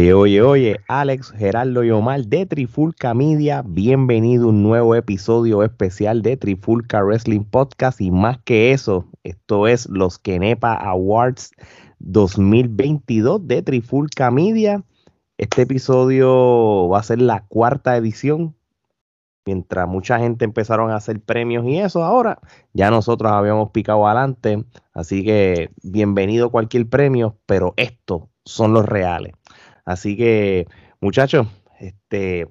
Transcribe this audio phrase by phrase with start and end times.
[0.00, 5.62] Oye, oye, oye, Alex, Gerardo y Omar de Trifulca Media, bienvenido a un nuevo episodio
[5.62, 11.50] especial de Trifulca Wrestling Podcast y más que eso, esto es los Kenepa Awards
[11.98, 14.82] 2022 de Trifulca Media.
[15.36, 18.56] Este episodio va a ser la cuarta edición,
[19.44, 22.38] mientras mucha gente empezaron a hacer premios y eso, ahora
[22.72, 29.34] ya nosotros habíamos picado adelante, así que bienvenido cualquier premio, pero estos son los reales.
[29.84, 30.66] Así que,
[31.00, 31.46] muchachos,
[31.78, 32.48] este,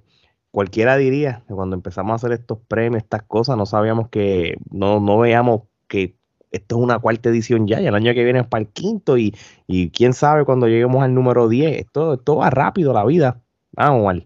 [0.51, 4.99] cualquiera diría que cuando empezamos a hacer estos premios, estas cosas, no sabíamos que, no,
[4.99, 6.15] no veíamos que
[6.51, 9.17] esto es una cuarta edición ya, y el año que viene es para el quinto,
[9.17, 9.35] y,
[9.67, 13.41] y quién sabe cuando lleguemos al número 10, esto, va rápido la vida.
[13.71, 14.23] Vamos.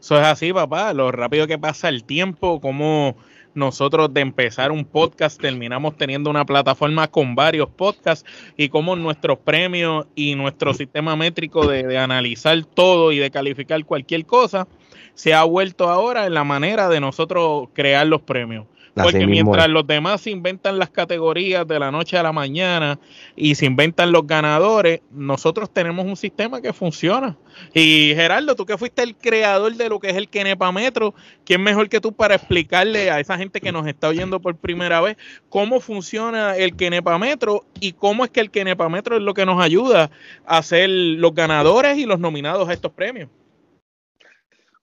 [0.00, 3.16] Eso es así, papá, lo rápido que pasa el tiempo, como
[3.56, 9.38] nosotros de empezar un podcast terminamos teniendo una plataforma con varios podcasts y como nuestros
[9.38, 14.68] premios y nuestro sistema métrico de, analizar todo y de calificar cualquier cosa
[15.14, 18.66] se ha vuelto ahora en la manera de nosotros crear los premios.
[19.02, 22.98] Porque mientras los demás se inventan las categorías de la noche a la mañana
[23.36, 27.36] y se inventan los ganadores, nosotros tenemos un sistema que funciona.
[27.74, 31.62] Y Gerardo, tú que fuiste el creador de lo que es el Kenepa Metro, ¿quién
[31.62, 35.18] mejor que tú para explicarle a esa gente que nos está oyendo por primera vez
[35.50, 39.44] cómo funciona el Kenepa Metro y cómo es que el Kenepa Metro es lo que
[39.44, 40.10] nos ayuda
[40.46, 43.28] a ser los ganadores y los nominados a estos premios?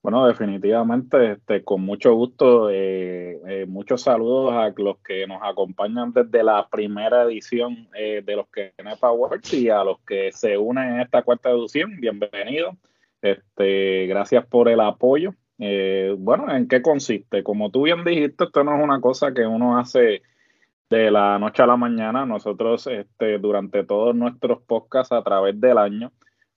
[0.04, 6.12] Bueno, definitivamente, este, con mucho gusto, eh, eh, muchos saludos a los que nos acompañan
[6.12, 10.96] desde la primera edición eh, de los que Awards y a los que se unen
[10.96, 12.76] en esta cuarta edición, bienvenidos.
[13.22, 15.36] Este, gracias por el apoyo.
[16.18, 17.42] bueno, ¿en qué consiste?
[17.42, 20.22] Como tú bien dijiste, esto no es una cosa que uno hace
[20.90, 22.26] de la noche a la mañana.
[22.26, 26.12] Nosotros, este, durante todos nuestros podcasts a través del año,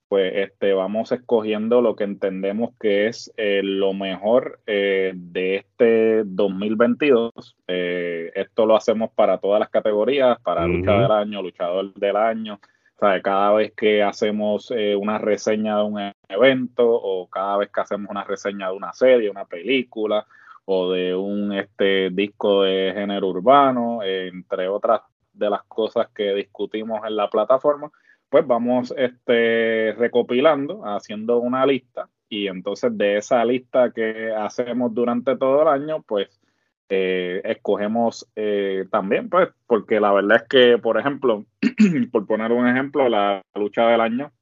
[0.08, 6.22] pues este, vamos escogiendo lo que entendemos que es eh, lo mejor eh, de este
[6.24, 7.32] 2022.
[7.66, 12.60] Eh, esto lo hacemos para todas las categorías, para lucha del año, luchador del año.
[12.96, 17.80] O sea, cada vez que hacemos una reseña de un evento o cada vez que
[17.80, 20.26] hacemos una reseña de una serie, una película
[20.64, 25.02] o de un este, disco de género urbano, entre otras
[25.34, 27.90] de las cosas que discutimos en la plataforma,
[28.28, 35.36] pues vamos este, recopilando, haciendo una lista y entonces de esa lista que hacemos durante
[35.36, 36.40] todo el año, pues
[36.88, 41.44] eh, escogemos eh, también, pues, porque la verdad es que, por ejemplo,
[42.12, 44.32] por poner un ejemplo, la lucha del año,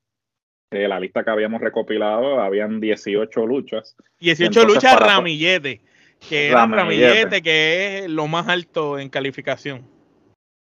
[0.70, 3.96] eh, la lista que habíamos recopilado, habían 18 luchas.
[4.20, 5.80] 18 luchas ramillete,
[6.28, 9.93] que ramillete, que es lo más alto en calificación.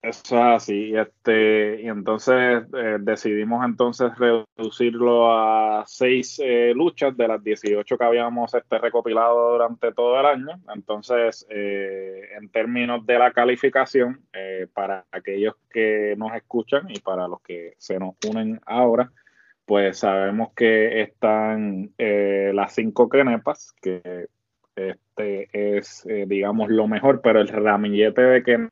[0.01, 7.43] Es así, este, y entonces eh, decidimos entonces reducirlo a seis eh, luchas de las
[7.43, 10.61] 18 que habíamos este, recopilado durante todo el año.
[10.73, 14.21] Entonces, eh, en términos de la calificación,
[14.73, 19.11] para aquellos que nos escuchan y para los que se nos unen ahora,
[19.65, 24.27] pues sabemos que están las cinco crenepas, que
[24.75, 28.69] este es, digamos, lo mejor, pero el ramillete de que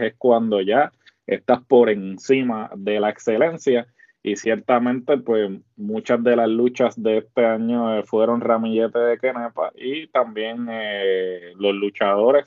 [0.00, 0.92] es cuando ya
[1.26, 3.86] estás por encima de la excelencia.
[4.22, 9.70] Y ciertamente pues muchas de las luchas de este año eh, fueron ramillete de Kenepa
[9.74, 12.46] y también eh, los luchadores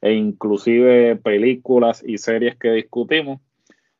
[0.00, 3.40] e inclusive películas y series que discutimos.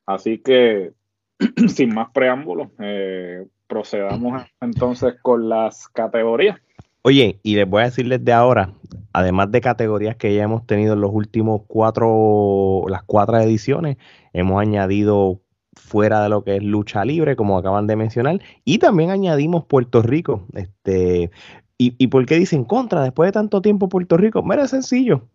[0.07, 0.93] Así que
[1.67, 6.61] sin más preámbulos eh, procedamos entonces con las categorías
[7.03, 8.75] Oye, y les voy a decirles de ahora,
[9.15, 13.97] además de categorías que ya hemos tenido en los últimos cuatro, las cuatro ediciones,
[14.35, 15.41] hemos añadido
[15.75, 20.03] fuera de lo que es lucha libre, como acaban de mencionar, y también añadimos Puerto
[20.03, 20.47] Rico.
[20.53, 21.31] Este,
[21.79, 24.43] y, y por qué dicen contra después de tanto tiempo Puerto Rico?
[24.43, 25.27] Mira, es sencillo.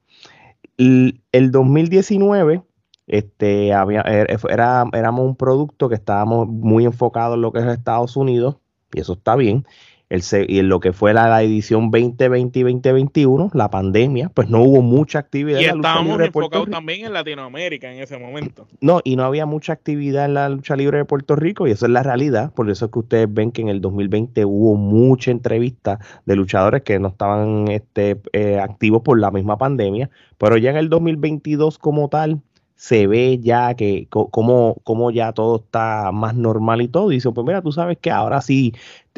[0.78, 2.62] El, 2019
[3.08, 7.66] este, había, er, era, éramos un producto que estábamos muy enfocados en lo que es
[7.66, 8.58] Estados Unidos,
[8.94, 9.66] y eso está bien
[10.10, 14.62] el, y en lo que fue la, edición 2020 y 2021, la pandemia, pues no
[14.62, 15.60] hubo mucha actividad.
[15.60, 18.68] Y estábamos enfocados también en Latinoamérica en ese momento.
[18.82, 21.86] No, y no había mucha actividad en la lucha libre de Puerto Rico, y eso
[21.86, 22.54] es la realidad.
[22.54, 26.84] Por eso es que ustedes ven que en el 2020 hubo mucha entrevista de luchadores
[26.84, 31.78] que no estaban este, eh, activos por la misma pandemia, pero ya en el 2022
[31.80, 32.42] como tal,
[32.76, 37.12] se ve ya que como, ya todo está más normal y todo.
[37.12, 38.74] Y dice, pues mira, tú sabes que ahora sí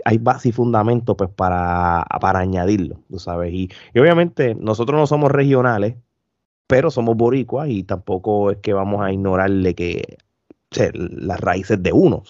[0.06, 3.54] hay base y fundamento pues para, para añadirlo, tú sabes.
[3.54, 3.70] Y,
[4.00, 5.96] obviamente nosotros no somos regionales,
[6.68, 10.18] pero somos boricuas y tampoco es que vamos a ignorarle que
[10.94, 12.24] las raíces de uno.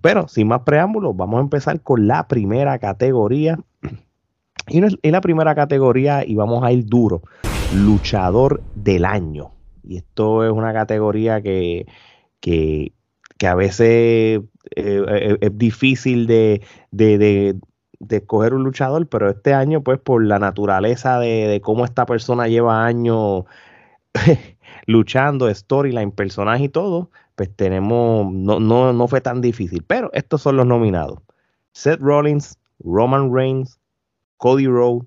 [0.00, 3.58] Pero sin más preámbulos, vamos a empezar con la primera categoría.
[4.68, 7.22] Y es la primera categoría y vamos a ir duro.
[7.74, 9.55] Luchador del año.
[9.86, 11.86] Y esto es una categoría que,
[12.40, 12.92] que,
[13.46, 14.40] a veces eh,
[14.76, 17.56] eh, es difícil de, de,
[18.10, 22.84] escoger un luchador, pero este año, pues por la naturaleza de, cómo esta persona lleva
[22.84, 23.44] años
[24.86, 29.84] luchando, storyline, personaje y todo, pues tenemos, no, no, no fue tan difícil.
[29.86, 31.20] Pero estos son los nominados.
[31.72, 33.78] Seth Rollins, Roman Reigns,
[34.38, 35.06] Cody Rhodes,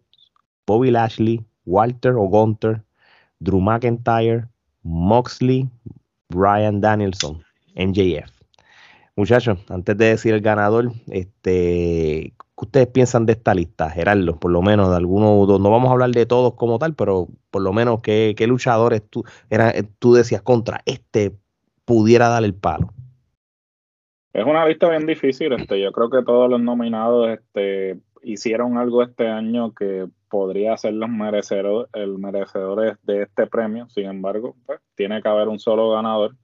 [0.65, 2.83] Bobby Lashley, Walter o Gunter,
[3.39, 4.47] Drew McIntyre,
[4.83, 5.69] Moxley,
[6.29, 7.43] Brian Danielson,
[7.75, 8.31] NJF.
[9.15, 14.39] Muchachos, antes de decir el ganador, este, ¿qué ustedes piensan de esta lista, Gerardo?
[14.39, 17.61] Por lo menos de algunos, no vamos a hablar de todos como tal, pero por
[17.61, 19.25] lo menos qué, luchadores tú,
[19.99, 21.33] tú decías contra este
[21.83, 22.93] pudiera dar el palo.
[24.31, 29.03] Es una lista bien difícil, este, yo creo que todos los nominados este, hicieron algo
[29.03, 33.89] este año que podría ser los merecedores, el merecedores de este premio.
[33.89, 36.35] Sin embargo, pues, tiene que haber un solo ganador.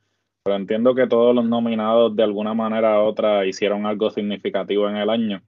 [0.43, 4.97] Pero entiendo que todos los nominados de alguna manera u otra hicieron algo significativo en
[4.97, 5.41] el año.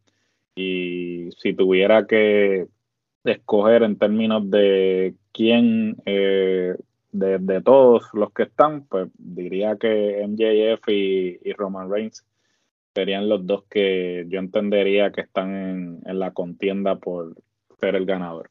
[0.56, 2.68] Y si tuviera que
[3.24, 6.76] escoger en términos de quién eh,
[7.12, 12.26] de, todos los que están, pues diría que MJF y, y Roman Reigns
[12.98, 17.36] serían los dos que yo entendería que están en, la contienda por
[17.80, 18.50] ser el ganador.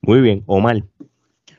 [0.00, 0.82] Muy bien, Omar.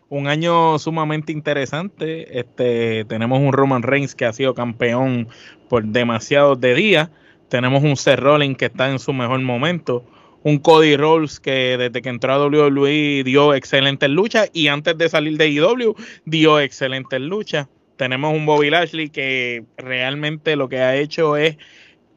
[0.07, 2.39] Un año sumamente interesante.
[2.39, 5.27] Este, tenemos un Roman Reigns que ha sido campeón
[5.69, 7.09] por demasiados de días.
[7.47, 10.03] Tenemos un Seth Rollins que está en su mejor momento.
[10.41, 15.09] Un Cody Rhodes que desde que entró a WWE dio excelentes luchas y antes de
[15.09, 15.95] salir de IW
[16.25, 17.67] dio excelentes luchas.
[17.97, 21.57] Tenemos un Bobby Lashley que realmente lo que ha hecho es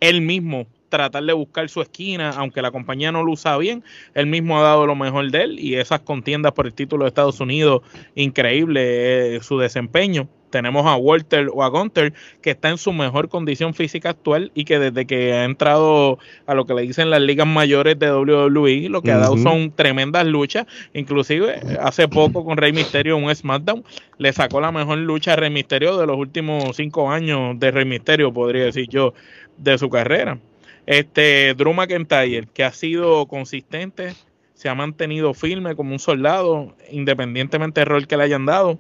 [0.01, 4.27] él mismo tratar de buscar su esquina, aunque la compañía no lo usa bien, él
[4.27, 7.41] mismo ha dado lo mejor de él y esas contiendas por el título de Estados
[7.41, 7.81] Unidos,
[8.15, 10.29] increíble eh, su desempeño.
[10.51, 12.13] Tenemos a Walter o a Gunter,
[12.43, 16.53] que está en su mejor condición física actual y que desde que ha entrado a
[16.53, 20.27] lo que le dicen las ligas mayores de WWE, lo que ha dado son tremendas
[20.27, 20.67] luchas.
[20.93, 23.83] Inclusive hace poco con Rey Misterio un SmackDown
[24.19, 27.87] le sacó la mejor lucha a Rey Misterio de los últimos cinco años de Rey
[27.87, 29.15] Misterio, podría decir yo,
[29.57, 30.39] de su carrera.
[30.87, 34.15] Este Drew McIntyre, que ha sido consistente,
[34.55, 38.79] se ha mantenido firme como un soldado, independientemente del rol que le hayan dado.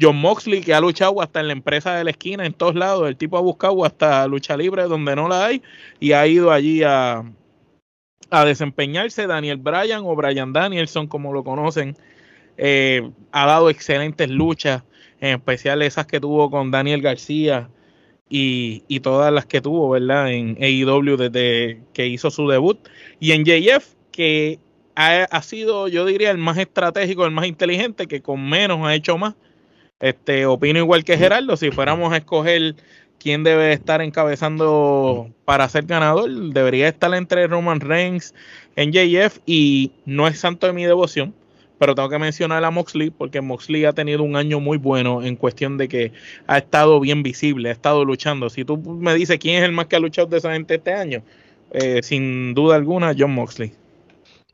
[0.00, 3.08] John Moxley, que ha luchado hasta en la empresa de la esquina, en todos lados.
[3.08, 5.62] El tipo ha buscado hasta lucha libre donde no la hay
[5.98, 7.24] y ha ido allí a,
[8.30, 9.26] a desempeñarse.
[9.26, 11.96] Daniel Bryan o Bryan Danielson, como lo conocen,
[12.56, 14.82] eh, ha dado excelentes luchas,
[15.20, 17.68] en especial esas que tuvo con Daniel García
[18.30, 20.32] y, y todas las que tuvo, ¿verdad?
[20.32, 22.78] En AEW desde que hizo su debut.
[23.18, 24.58] Y en JF, que
[24.94, 28.94] ha, ha, sido, yo diría, el más estratégico, el más inteligente, que con menos ha
[28.94, 29.34] hecho más.
[29.98, 32.76] Este, opino igual que Gerardo, si fuéramos a escoger
[33.18, 38.34] quién debe estar encabezando para ser ganador, debería estar entre Roman Reigns,
[38.76, 41.34] NJF y no es santo de mi devoción,
[41.80, 45.34] pero tengo que mencionar a Moxley porque Moxley ha tenido un año muy bueno en
[45.34, 46.12] cuestión de que
[46.46, 48.50] ha estado bien visible, ha estado luchando.
[48.50, 50.92] Si tú me dices quién es el más que ha luchado de esa gente este
[50.92, 51.22] año,
[51.72, 53.72] eh, sin duda alguna, John Moxley.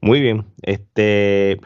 [0.00, 1.58] Muy bien, este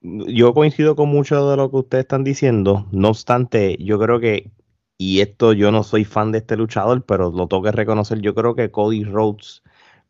[0.00, 2.86] yo coincido con mucho de lo que ustedes están diciendo.
[2.92, 4.52] No obstante, yo creo que,
[4.96, 8.32] y esto yo no soy fan de este luchador, pero lo tengo que reconocer, yo
[8.32, 9.63] creo que Cody Rhodes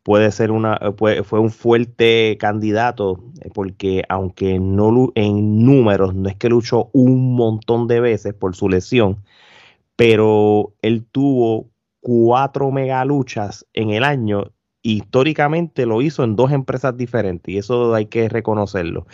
[0.05, 0.79] puede ser una,
[1.23, 7.35] fue un fuerte candidato, eh, porque aunque no en números no es que luchó un
[7.35, 9.23] montón de veces por su lesión,
[9.95, 11.71] pero él tuvo
[12.01, 14.51] cuatro mega luchas en el año
[14.85, 19.07] históricamente lo hizo en dos empresas diferentes y eso hay que reconocerlo.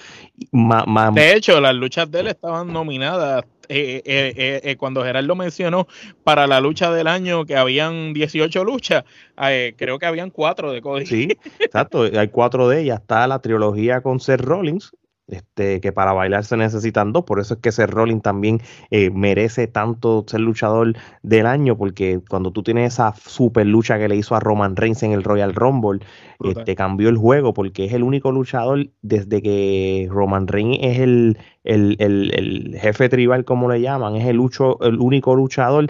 [0.51, 5.88] de hecho, las luchas de él estaban nominadas eh, eh, eh, cuando Gerardo mencionó
[6.25, 9.06] para la lucha del año que habían 18 luchas,
[9.78, 11.06] creo que habían cuatro de Cody.
[11.06, 13.00] Sí, exacto, hay cuatro de ellas.
[13.00, 14.92] Está la trilogía con Seth Rollins,
[15.32, 19.10] este, que para bailar se necesitan dos, por eso es que ese Rolling también eh,
[19.10, 24.18] merece tanto ser luchador del año, porque cuando tú tienes esa super lucha que le
[24.18, 26.02] hizo a Roman Reigns en el Royal Rumble,
[26.44, 31.38] este, cambió el juego, porque es el único luchador desde que Roman Reigns es el,
[31.64, 35.88] el, jefe tribal, como le llaman, es el, lucho, el único luchador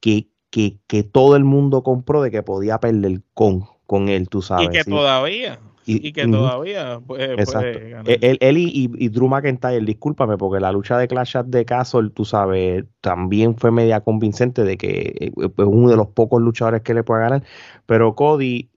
[0.00, 4.42] que, que, que, todo el mundo compró de que podía perder con, con él, tú
[4.42, 4.66] sabes.
[4.66, 5.60] Y que todavía.
[5.86, 8.04] Y, que todavía puede, ganar.
[8.06, 12.84] Él, él y, Drew McIntyre, discúlpame, porque la lucha de Clash de Castle, tú sabes,
[13.00, 17.02] también fue media convincente de que eh, es uno de los pocos luchadores que le
[17.02, 17.42] puede ganar.
[17.86, 18.70] Pero Cody,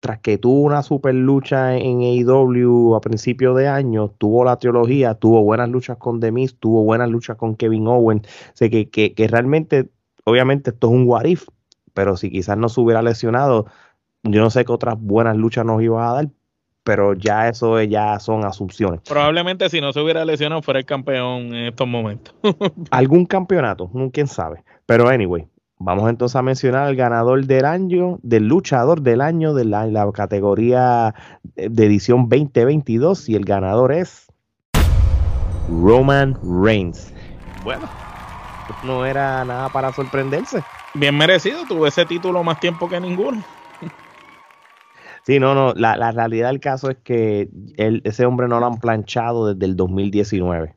[0.00, 5.14] tras que tuvo una super lucha en AEW a principios de año, tuvo la teología,
[5.14, 8.26] tuvo buenas luchas con The Miz, tuvo buenas luchas con Kevin Owens.
[8.54, 9.88] O que, que, que realmente,
[10.24, 11.46] obviamente, esto es un what if,
[11.94, 13.66] pero si quizás no se hubiera lesionado
[14.22, 16.28] yo no sé qué otras buenas luchas nos iba a dar,
[16.84, 19.00] pero ya eso ya son asunciones.
[19.08, 22.34] Probablemente si no se hubiera lesionado fuera el campeón en estos momentos.
[22.90, 24.62] Algún campeonato, quién sabe.
[24.86, 25.46] Pero anyway,
[25.78, 30.10] vamos entonces a mencionar al ganador del año, del luchador del año de la, la
[30.12, 31.14] categoría
[31.56, 34.26] de edición 2022 y el ganador es
[35.68, 37.12] Roman Reigns.
[37.64, 37.88] Bueno,
[38.84, 40.62] no era nada para sorprenderse.
[40.94, 43.42] Bien merecido, tuvo ese título más tiempo que ninguno.
[45.24, 48.66] Sí, no, no, la, la realidad del caso es que él, ese hombre no lo
[48.66, 50.74] han planchado desde el 2019.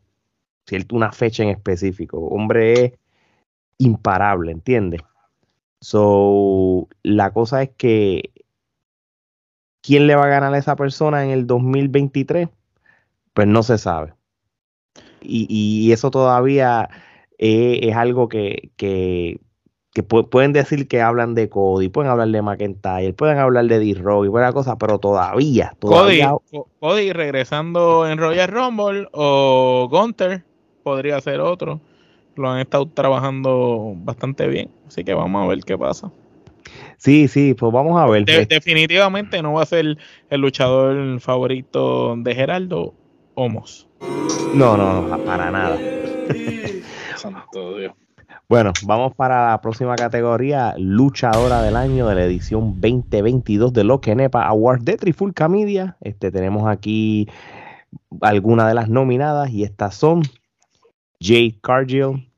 [0.67, 2.19] Cierto, una fecha en específico.
[2.19, 2.93] Hombre es
[3.79, 5.01] imparable, ¿entiendes?
[5.81, 8.31] So, la cosa es que
[9.85, 12.49] ¿quién le va a ganar a esa persona en el 2023?
[13.33, 14.13] Pues no se sabe.
[15.21, 16.89] Y, y eso todavía
[17.37, 19.39] es, algo que, que
[19.95, 24.25] que pueden decir que hablan de Cody, pueden hablar de McIntyre, pueden hablar de D-Rock
[24.25, 26.33] y buena cosa, pero todavía, todavía.
[26.81, 30.43] Cody, regresando en Royal Rumble o Gunter
[30.83, 31.79] podría ser otro.
[32.35, 36.11] Lo han estado trabajando bastante bien, así que vamos a ver qué pasa.
[36.97, 38.25] Sí, sí, pues vamos a ver.
[38.25, 39.97] definitivamente no va a ser
[40.29, 42.93] el luchador favorito de Geraldo
[43.33, 43.87] Homos.
[44.53, 45.79] No, no, no, para nada.
[48.47, 54.01] Bueno, vamos para la próxima categoría, luchadora del año de la edición 2022 de Lo
[54.01, 55.97] que Nepa Awards de Trifulca Media.
[56.01, 57.27] Este, tenemos aquí
[58.21, 60.21] algunas de las nominadas y estas son
[61.19, 62.29] Jay Cargill,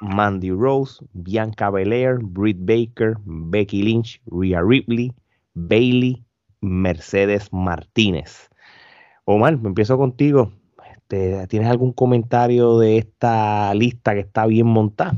[0.00, 5.12] Mandy Rose, Bianca Belair, Britt Baker, Becky Lynch, Rhea Ripley,
[5.54, 6.24] Bailey,
[6.60, 8.50] Mercedes Martínez.
[9.24, 10.50] Omar, me empiezo contigo.
[10.90, 15.16] Este, ¿Tienes algún comentario de esta lista que está bien montada?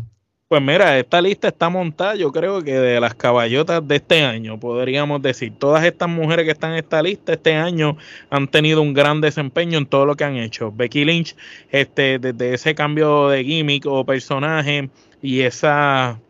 [0.54, 4.56] Pues mira, esta lista está montada, yo creo que de las caballotas de este año,
[4.60, 5.52] podríamos decir.
[5.58, 7.96] Todas estas mujeres que están en esta lista este año
[8.30, 10.70] han tenido un gran desempeño en todo lo que han hecho.
[10.70, 11.34] Becky Lynch,
[11.72, 16.20] este, desde ese cambio de gimmick o personaje y esa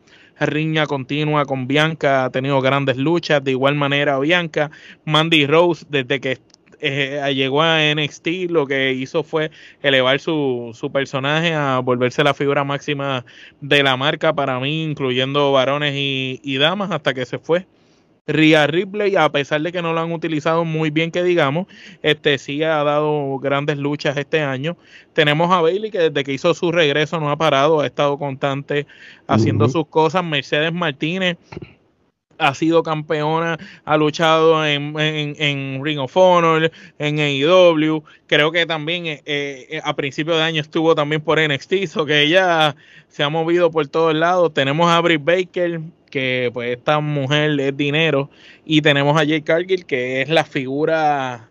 [0.40, 3.44] riña continua con Bianca, ha tenido grandes luchas.
[3.44, 4.70] De igual manera, Bianca,
[5.04, 6.38] Mandy Rose, desde que
[6.86, 9.50] eh, llegó a NXT, lo que hizo fue
[9.82, 13.24] elevar su, su, personaje a volverse la figura máxima
[13.62, 17.66] de la marca para mí, incluyendo varones y, damas, hasta que se fue.
[18.26, 21.66] Rhea Ripley, a pesar de que no lo han utilizado muy bien, que digamos,
[22.02, 24.76] este sí ha dado grandes luchas este año.
[25.14, 28.86] Tenemos a Bailey, que desde que hizo su regreso no ha parado, ha estado constante
[29.26, 30.24] haciendo sus cosas.
[30.24, 31.36] Mercedes Martínez,
[32.38, 39.06] ha sido campeona, ha luchado en, en, Ring of Honor, en AEW, creo que también
[39.06, 42.76] eh, eh, a principios de año estuvo también por NXT, so que ella
[43.08, 44.52] se ha movido por todos lados.
[44.54, 48.30] Tenemos a Britt Baker, que pues esta mujer es dinero,
[48.64, 51.48] y tenemos a Jay Cargill, que es la figura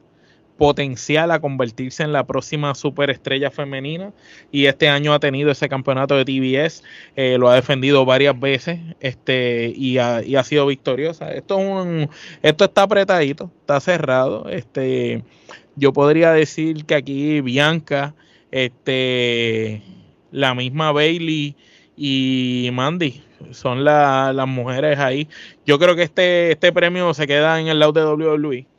[0.57, 4.13] potencial a convertirse en la próxima superestrella femenina
[4.51, 6.83] y este año ha tenido ese campeonato de TBS,
[7.15, 11.31] eh, lo ha defendido varias veces este y ha, sido victoriosa.
[11.33, 12.09] Esto, es un,
[12.41, 14.49] esto está apretadito, está cerrado.
[14.49, 15.23] Este,
[15.75, 18.13] yo podría decir que aquí Bianca,
[18.51, 19.81] este,
[20.31, 21.55] la misma Bailey
[21.95, 25.27] y Mandy son las mujeres ahí.
[25.65, 28.72] Yo creo que este, este premio se queda en el lado de WWE.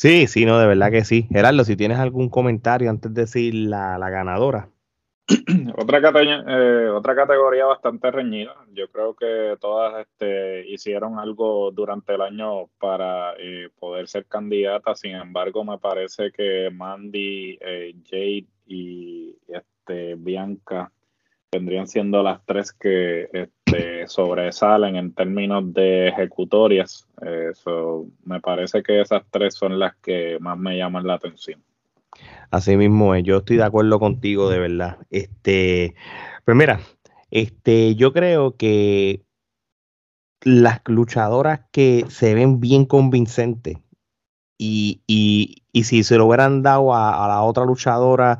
[0.00, 1.26] Sí, sí, no, de verdad que sí.
[1.30, 4.70] Gerardo, si tienes algún comentario antes de decir la, ganadora.
[5.76, 8.54] otra, eh, otra categoría bastante reñida.
[8.72, 15.00] Yo creo que todas este, hicieron algo durante el año para eh, poder ser candidatas.
[15.00, 20.90] Sin embargo, me parece que Mandy, eh, Jade y este, Bianca
[21.52, 23.28] vendrían siendo las tres que
[23.76, 27.06] este, sobresalen en términos de ejecutorias.
[27.50, 31.62] Eso, me parece que esas tres son las que más me llaman la atención.
[32.50, 34.98] Así mismo yo estoy de acuerdo contigo, de verdad.
[35.10, 35.94] Este,
[36.44, 36.80] pero mira,
[37.30, 39.22] este, yo creo que
[40.42, 43.76] las luchadoras que se ven bien convincentes
[44.58, 48.38] y, y, y si se lo hubieran dado a, a, la otra luchadora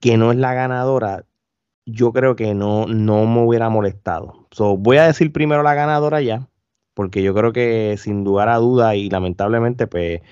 [0.00, 1.24] que no es la ganadora,
[1.86, 4.46] yo creo que no, no me hubiera molestado.
[4.50, 6.48] So, voy a decir primero la ganadora ya,
[6.94, 10.22] porque yo creo que sin lugar a duda y lamentablemente pues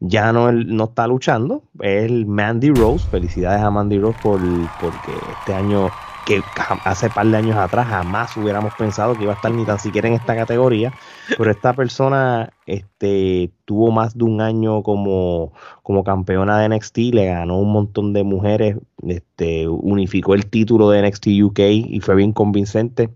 [0.00, 3.06] ya no, no está luchando, es Mandy Rose.
[3.08, 4.40] Felicidades a Mandy Rose por,
[4.80, 5.90] porque este año
[6.26, 6.42] que
[6.84, 10.08] hace par de años atrás jamás hubiéramos pensado que iba a estar ni tan siquiera
[10.08, 10.92] en esta categoría,
[11.36, 15.52] pero esta persona este, tuvo más de un año como,
[15.82, 18.76] como campeona de NXT, le ganó un montón de mujeres,
[19.06, 23.10] este, unificó el título de NXT UK y fue bien convincente.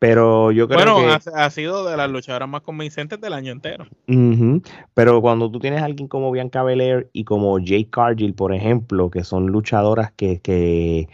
[0.00, 1.02] Pero yo creo bueno, que.
[1.02, 3.84] Bueno, ha, ha, sido de las luchadoras más convincentes del año entero.
[4.08, 4.66] Uh -huh.
[4.94, 9.10] Pero cuando tú tienes a alguien como Bianca Belair y como Jay Cargill, por ejemplo,
[9.10, 11.10] que son luchadoras que, que,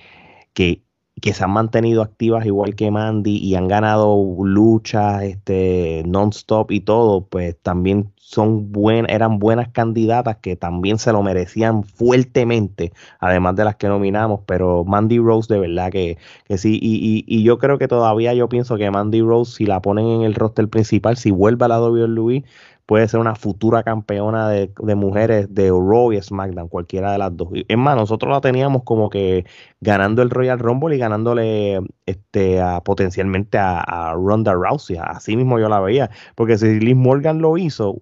[0.54, 0.83] que,
[1.20, 6.80] que se han mantenido activas igual que Mandy y han ganado luchas este, non-stop y
[6.80, 13.56] todo, pues también son buen, eran buenas candidatas que también se lo merecían fuertemente, además
[13.56, 17.44] de las que nominamos, pero Mandy Rose de verdad que, que sí, y, y, y,
[17.44, 20.68] yo creo que todavía yo pienso que Mandy Rose, si la ponen en el roster
[20.68, 22.44] principal, si vuelve a la WWE,
[22.86, 27.36] puede ser una futura campeona de, de mujeres de Raw y SmackDown, cualquiera de las
[27.36, 27.48] dos.
[27.52, 29.44] Es más, nosotros la teníamos como que
[29.80, 35.58] ganando el Royal Rumble y ganándole este a, potencialmente a, a Ronda Rousey, así mismo
[35.58, 38.00] yo la veía, porque si Liz Morgan lo hizo,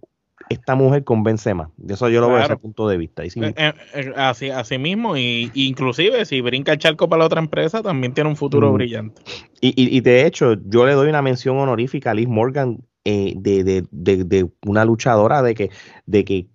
[0.49, 1.71] esta mujer convence más.
[1.89, 2.29] Eso yo lo claro.
[2.29, 3.23] veo desde ese punto de vista.
[3.29, 7.27] Sí, eh, eh, así, así mismo, y, y, inclusive si brinca el charco para la
[7.27, 8.75] otra empresa, también tiene un futuro mm.
[8.75, 9.23] brillante.
[9.61, 13.35] Y, y, y, de hecho, yo le doy una mención honorífica a Liz Morgan eh,
[13.37, 15.71] de, de, de, de, una luchadora de que,
[16.07, 16.49] de que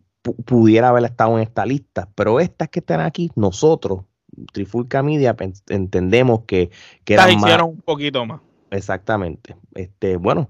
[0.46, 2.10] pudiera haber estado en esta lista.
[2.16, 4.06] Pero estas que están aquí, nosotros,
[4.52, 5.36] Trifulca Media,
[5.70, 6.70] entendemos que,
[7.04, 8.42] que eran hicieron más, un poquito más.
[8.72, 9.56] Exactamente.
[9.74, 10.50] Este, bueno,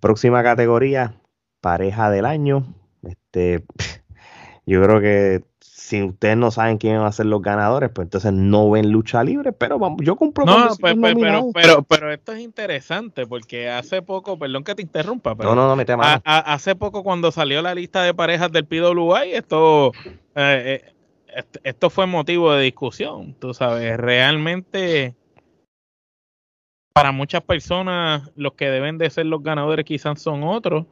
[0.00, 1.20] próxima categoría,
[1.60, 2.74] pareja del año.
[3.02, 3.64] Este,
[4.66, 8.30] yo creo que si ustedes no saben quién van a ser los ganadores, pues entonces
[8.30, 12.32] no ven lucha libre, pero vamos, yo compro No, pues, pues, pero, pero, pero, esto
[12.32, 16.20] es interesante porque hace poco, perdón que te interrumpa, pero no, no, no, me a,
[16.24, 19.92] a, hace poco cuando salió la lista de parejas del PWI, esto,
[20.34, 20.84] eh,
[21.34, 25.14] eh, esto fue motivo de discusión, tú sabes, realmente
[26.92, 30.84] para muchas personas los que deben de ser los ganadores quizás son otros,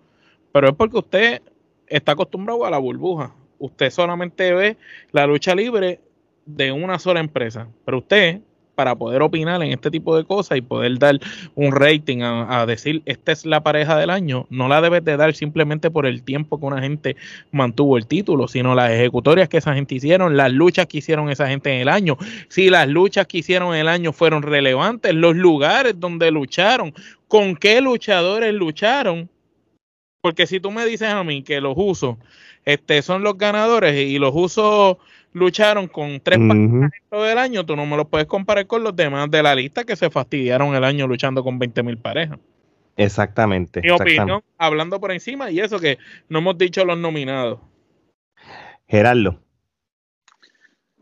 [0.52, 1.42] pero es porque usted
[1.86, 3.34] está acostumbrado a la burbuja.
[3.60, 4.76] Usted solamente ve
[5.12, 6.00] la lucha libre
[6.46, 7.68] de una sola empresa.
[7.84, 8.40] Pero usted,
[8.74, 11.20] para poder opinar en este tipo de cosas y poder dar
[11.54, 15.34] un rating a, decir esta es la pareja del año, no la debes de dar
[15.34, 17.16] simplemente por el tiempo que una gente
[17.52, 21.46] mantuvo el título, sino las ejecutorias que esa gente hicieron, las luchas que hicieron esa
[21.48, 22.16] gente en el año.
[22.48, 26.94] Si las luchas que hicieron en el año fueron relevantes, los lugares donde lucharon,
[27.28, 29.28] con qué luchadores lucharon.
[30.22, 32.16] Porque si tú me dices a mí que los usos
[32.64, 34.98] este, son los ganadores y los usos
[35.32, 36.90] lucharon con tres uh -huh.
[37.10, 39.96] del año, tú no me lo puedes comparar con los demás de la lista que
[39.96, 42.38] se fastidiaron el año luchando con 20 mil parejas.
[42.96, 43.80] Exactamente.
[43.80, 44.20] Mi exactamente.
[44.20, 47.60] opinión, hablando por encima, y eso que no hemos dicho los nominados.
[48.88, 49.40] Gerardo.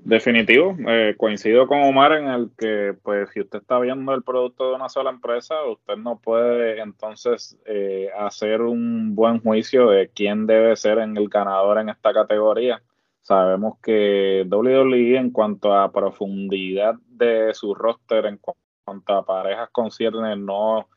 [0.09, 4.71] Definitivo, eh, coincido con Omar en el que, pues, si usted está viendo el producto
[4.71, 10.47] de una sola empresa, usted no puede entonces eh, hacer un buen juicio de quién
[10.47, 12.83] debe ser en el ganador en esta categoría.
[13.21, 20.37] Sabemos que WWE en cuanto a profundidad de su roster, en cuanto a parejas concierne,
[20.37, 20.89] no,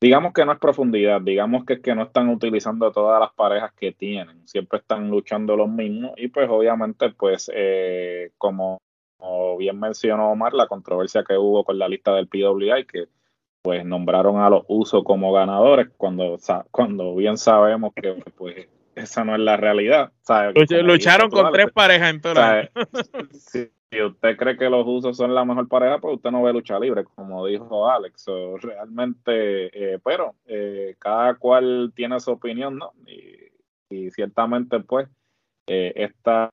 [0.00, 3.72] digamos que no es profundidad, digamos que es que no están utilizando todas las parejas
[3.74, 8.80] que tienen, siempre están luchando los mismos y pues obviamente pues eh, como,
[9.18, 13.08] como, bien mencionó Omar, la controversia que hubo con la lista del PWI que
[13.62, 16.38] pues nombraron a los usos como ganadores cuando,
[16.70, 20.12] cuando bien sabemos que pues esa no es la realidad.
[20.82, 22.70] Lucharon con tres parejas en toda
[23.32, 26.52] si, si usted cree que los usos son la mejor pareja, pues usted no ve
[26.52, 28.22] lucha libre, como dijo Alex.
[28.22, 32.92] So, realmente, eh, pero eh, cada cual tiene su opinión, ¿no?
[33.06, 33.50] Y,
[33.94, 35.08] y ciertamente, pues,
[35.66, 36.50] eh, esta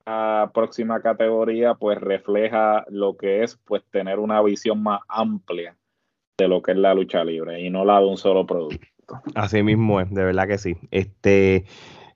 [0.53, 5.75] próxima categoría, pues, refleja lo que es, pues, tener una visión más amplia
[6.39, 8.79] de lo que es la lucha libre y no la de un solo producto.
[9.35, 10.75] Así mismo es, de verdad que sí.
[10.91, 11.65] Este,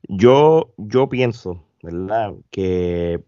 [0.03, 2.33] yo, yo pienso, ¿verdad?
[2.49, 3.23] Que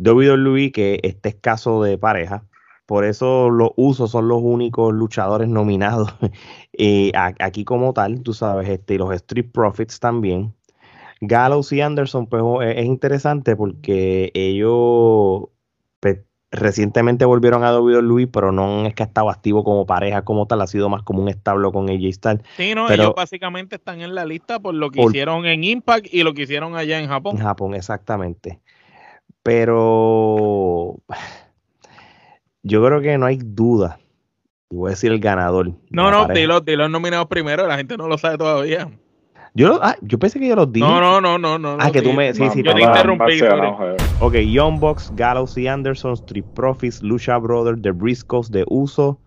[0.00, 2.44] WWE, que este escaso de pareja,
[2.86, 6.12] por eso los usos son los únicos luchadores nominados
[6.72, 10.54] eh, aquí como tal, tú sabes, este, los Street Profits también.
[11.20, 12.42] Gallows y Anderson, pues
[12.76, 15.50] es interesante porque ellos
[16.00, 20.46] pues, recientemente volvieron a WWE, pero no es que ha estado activo como pareja como
[20.46, 22.42] tal, ha sido más como un establo con AJ Styles.
[22.56, 26.22] Sí, no, ellos básicamente están en la lista por lo que hicieron en Impact y
[26.22, 27.36] lo que hicieron allá en Japón.
[27.36, 28.58] En Japón, exactamente.
[29.42, 30.96] Pero
[32.62, 33.98] yo creo que no hay duda.
[34.70, 35.72] Y voy a decir el ganador.
[35.90, 38.88] No, no, dilo, dilo nominados primero, la gente no lo sabe todavía.
[39.54, 40.86] Yo, ah, yo pensé que yo los dije.
[40.86, 41.58] No, no, no, no.
[41.58, 42.32] no ah, que tú me.
[42.34, 43.40] Sí, sí, yo te interrumpí.
[44.20, 49.18] Ok, Young Bucks, Gallows y Anderson, Street Profits, Lucha Brothers, The Briscoes, The Uso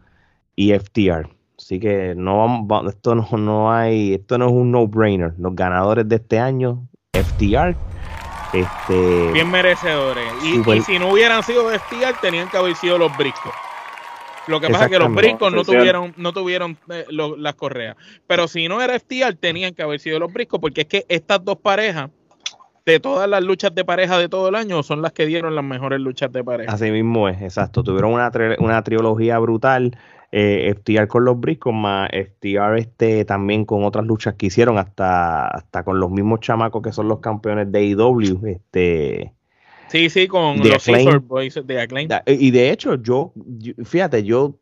[0.56, 1.30] y FTR.
[1.58, 5.34] Así que no vamos, esto no, no hay, esto no es un no-brainer.
[5.38, 7.76] Los ganadores de este año, FTR.
[8.54, 10.32] Este, Bien merecedores.
[10.44, 13.54] Y, y, si no hubieran sido FTR, tenían que haber sido los Briscoes.
[14.48, 17.96] Lo que pasa es que los briscos no tuvieron, no tuvieron eh, las correas.
[18.28, 21.44] Pero si no era FTR, tenían que haber sido los briscos, porque es que estas
[21.44, 22.10] dos parejas,
[22.86, 25.64] de todas las luchas de pareja de todo el año, son las que dieron las
[25.64, 26.72] mejores luchas de pareja.
[26.72, 27.84] Así mismo es, exacto.
[27.84, 29.98] Tuvieron una, una trilogía brutal.
[30.36, 35.46] Eh, FTR con los briscos, más FTR este, también con otras luchas que hicieron, hasta,
[35.46, 38.48] hasta con los mismos chamacos que son los campeones de AEW.
[38.48, 39.32] Este,
[39.90, 42.10] Sí, sí, con los Scissor Boys de Acclaim.
[42.26, 43.32] Y de hecho, yo,
[43.86, 44.58] fíjate, yo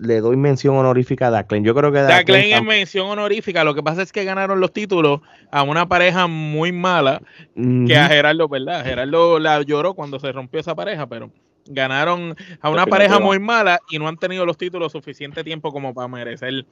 [0.00, 1.64] le doy mención honorífica a Acclaim.
[1.64, 3.64] Yo creo que Acclaim es mención honorífica.
[3.64, 7.22] Lo que pasa es que ganaron los títulos a una pareja muy mala
[7.56, 8.84] que a Gerardo, ¿verdad?
[8.84, 11.32] Gerardo la lloró cuando se rompió esa pareja, pero
[11.66, 15.94] ganaron a una pareja muy mala y no han tenido los títulos suficiente tiempo como
[15.94, 16.66] para merecer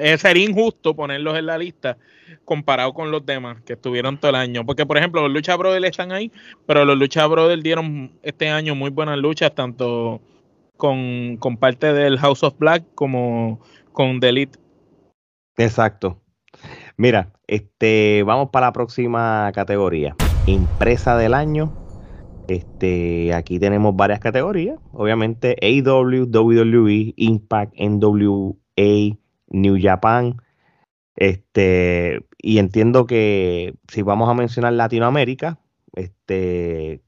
[0.00, 1.98] es ser injusto ponerlos en la lista
[2.44, 4.64] comparado con los demás que estuvieron todo el año.
[4.64, 6.32] Porque, por ejemplo, los Lucha Brothers están ahí,
[6.66, 10.20] pero los Lucha Brothers dieron este año muy buenas luchas, tanto
[10.76, 13.60] con, con parte del House of Black como
[13.92, 14.58] con The Elite.
[15.56, 16.22] Exacto.
[16.96, 20.16] Mira, este, vamos para la próxima categoría.
[20.46, 21.87] Empresa del año.
[22.48, 24.78] Este, aquí tenemos varias categorías.
[24.92, 29.16] Obviamente, AW, WWE, Impact, NWA,
[29.48, 30.36] New Japan.
[31.14, 35.58] Este, y entiendo que si vamos a mencionar Latinoamérica,
[35.94, 37.02] este,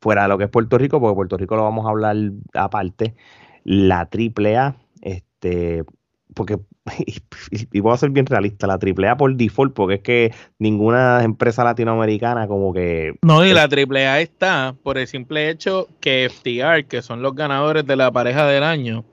[0.00, 2.16] fuera de lo que es Puerto Rico, porque Puerto Rico lo vamos a hablar
[2.54, 3.14] aparte,
[3.64, 5.84] la AAA, este,
[6.34, 6.58] porque,
[7.72, 11.64] y, voy a ser bien realista, la AAA por default, porque es que ninguna empresa
[11.64, 13.14] latinoamericana como que...
[13.22, 17.86] No, y la AAA está por el simple hecho que FTR, que son los ganadores
[17.86, 19.04] de la pareja del año,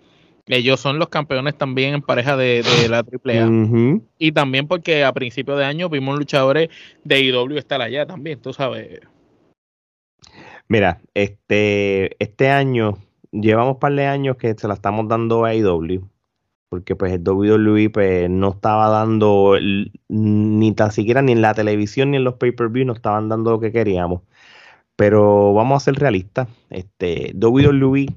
[0.47, 4.01] ellos son los campeones también en pareja de, la AAA.
[4.17, 6.69] Y también porque a principios de año vimos luchadores
[7.03, 8.99] de IW estar allá también, tú sabes.
[10.67, 12.97] Mira, este, este año,
[13.31, 16.09] llevamos un par de años que se la estamos dando a IW.
[16.73, 19.55] Porque pues el WWE pues, no estaba dando
[20.09, 23.59] ni tan siquiera ni en la televisión ni en los pay-per-view no estaban dando lo
[23.59, 24.23] que queríamos.
[24.95, 26.47] Pero vamos a ser realistas.
[26.71, 28.07] Este, WWE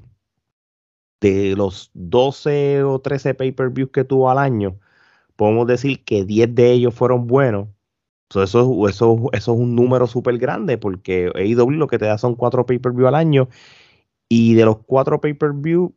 [1.21, 4.79] de los 12 o 13 pay-per-views que tuvo al año,
[5.35, 7.67] podemos decir que 10 de ellos fueron buenos.
[8.31, 12.33] eso, eso, eso es un número súper grande porque AEW lo que te da son
[12.35, 13.49] 4 pay-per-view al año
[14.29, 15.93] y de los 4 pay-per-view,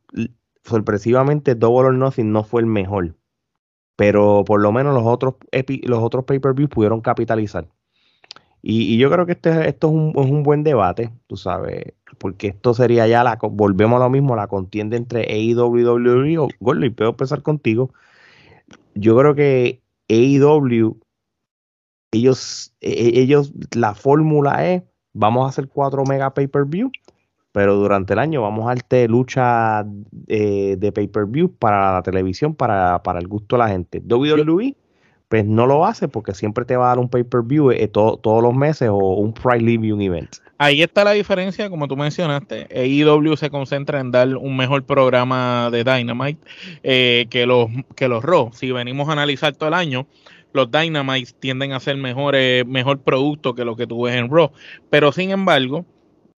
[0.71, 3.17] sorpresivamente Double or Nothing no fue el mejor.
[3.97, 5.35] Pero por lo menos los otros,
[5.83, 7.69] los otros pay-per-view pudieron capitalizar.
[8.63, 12.49] Y, yo creo que este, esto es un, es un, buen debate, tú sabes, porque
[12.49, 16.49] esto sería ya la, volvemos a lo mismo, la contienda entre AEW y WWE.
[16.61, 17.93] Gordo, y puedo empezar contigo.
[18.95, 21.01] Yo creo que AEW,
[22.13, 24.83] ellos, e, e, ellos, la fórmula es,
[25.15, 26.91] vamos a hacer cuatro mega pay-per-view,
[27.53, 29.85] pero durante el año vamos a hacer lucha
[30.29, 34.03] eh, de pay-per-view para la televisión, para, para el gusto de la gente.
[34.07, 34.77] WWE
[35.31, 38.53] pues no lo hace porque siempre te va a dar un pay-per-view eh, todos los
[38.53, 40.29] meses o un price un event.
[40.59, 42.67] Ahí está la diferencia, como tú mencionaste.
[42.75, 46.41] AEW se concentra en dar un mejor programa de Dynamite
[46.83, 48.51] eh, que, los, que los Raw.
[48.53, 50.09] Si venimos a analizar todo el año,
[50.53, 54.51] los Dynamites tienden a ser mejores, mejor producto que lo que tú ves en Raw.
[54.91, 55.87] Pero sin embargo,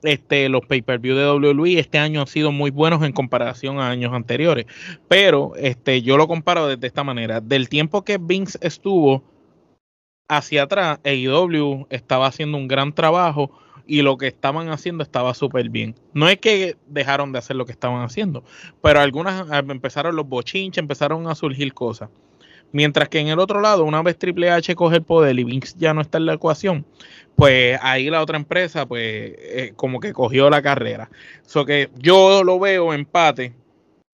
[0.02, 4.12] este, los pay-per-view de WWE este año han sido muy buenos en comparación a años
[4.12, 4.66] anteriores.
[5.08, 7.40] Pero este, yo lo comparo de esta manera.
[7.40, 9.22] Del tiempo que Vince estuvo
[10.28, 13.50] hacia atrás, AEW estaba haciendo un gran trabajo
[13.86, 15.94] y lo que estaban haciendo estaba súper bien.
[16.14, 18.44] No es que dejaron de hacer lo que estaban haciendo,
[18.80, 22.08] pero algunas empezaron los bochinches, empezaron a surgir cosas.
[22.72, 25.74] Mientras que en el otro lado, una vez Triple H coge el poder y Vince
[25.78, 26.86] ya no está en la ecuación,
[27.36, 29.04] pues ahí la otra empresa, pues
[29.38, 31.10] eh, como que cogió la carrera.
[31.46, 33.52] So que yo lo veo empate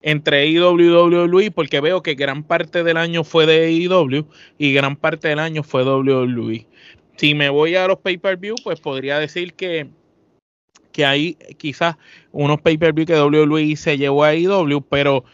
[0.01, 4.25] entre IW y WWE porque veo que gran parte del año fue de IW
[4.57, 6.67] y gran parte del año fue WWE.
[7.17, 9.89] Si me voy a los pay-per-view, pues podría decir que,
[10.93, 11.97] que hay quizás
[12.31, 15.25] unos pay-per-view que WWE se llevó a IW, pero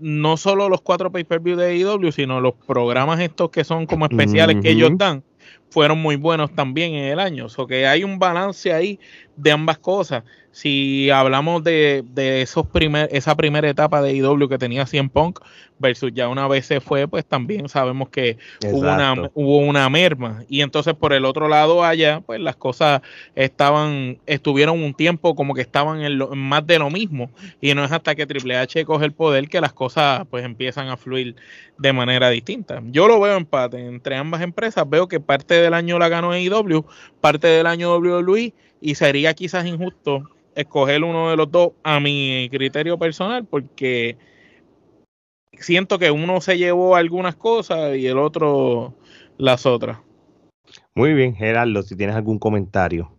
[0.00, 4.56] no solo los cuatro pay-per-view de IW, sino los programas estos que son como especiales
[4.62, 5.22] que ellos dan
[5.68, 7.46] fueron muy buenos también en el año.
[7.46, 8.98] O so que hay un balance ahí
[9.36, 10.24] de ambas cosas
[10.56, 15.40] si hablamos de, de esos primer, esa primera etapa de IW que tenía 100 Punk
[15.78, 20.44] versus ya una vez se fue, pues también sabemos que hubo una, hubo una merma.
[20.48, 23.02] Y entonces por el otro lado allá, pues las cosas
[23.34, 27.30] estaban, estuvieron un tiempo como que estaban en, más de lo mismo.
[27.60, 30.88] Y no es hasta que Triple H coge el poder que las cosas pues empiezan
[30.88, 31.36] a fluir
[31.76, 32.82] de manera distinta.
[32.86, 34.88] Yo lo veo empate entre ambas empresas.
[34.88, 36.82] Veo que parte del año la ganó IW,
[37.20, 42.48] parte del año WWE y sería quizás injusto escoger uno de los dos a mi
[42.50, 44.16] criterio personal porque
[45.52, 48.94] siento que uno se llevó algunas cosas y el otro
[49.38, 49.98] las otras.
[50.94, 53.15] Muy bien, Gerardo, si tienes algún comentario.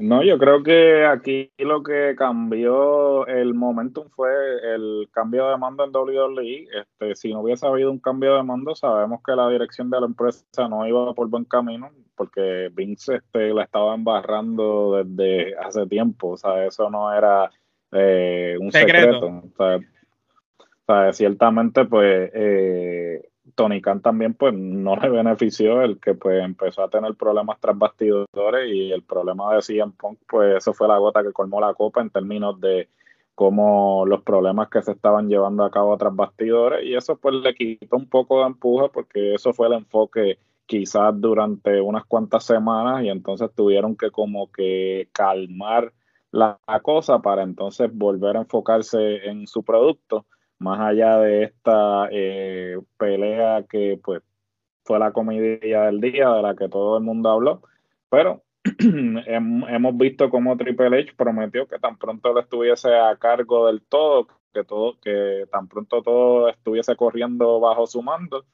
[0.00, 4.30] No, yo creo que aquí lo que cambió el momentum fue
[4.62, 6.68] el cambio de mando en WWE.
[6.72, 10.06] Este, si no hubiese habido un cambio de mando, sabemos que la dirección de la
[10.06, 16.28] empresa no iba por buen camino, porque Vince este, la estaba embarrando desde hace tiempo.
[16.28, 17.50] O sea, eso no era
[17.90, 19.26] eh, un secreto.
[19.26, 19.50] O
[20.86, 26.84] sea, ciertamente, pues, eh, Tony Khan también pues no le benefició el que pues empezó
[26.84, 30.96] a tener problemas tras bastidores y el problema de CM Punk pues eso fue la
[30.98, 32.88] gota que colmó la copa en términos de
[33.34, 37.52] cómo los problemas que se estaban llevando a cabo tras bastidores y eso pues le
[37.52, 43.02] quitó un poco de empuje porque eso fue el enfoque quizás durante unas cuantas semanas
[43.02, 45.92] y entonces tuvieron que como que calmar
[46.30, 50.26] la cosa para entonces volver a enfocarse en su producto
[50.58, 54.22] más allá de esta eh, pelea que pues
[54.84, 57.62] fue la comedia del día de la que todo el mundo habló,
[58.08, 58.42] pero
[58.78, 64.28] hemos visto cómo Triple H prometió que tan pronto él estuviese a cargo del todo,
[64.52, 68.44] que todo, que tan pronto todo estuviese corriendo bajo su mando,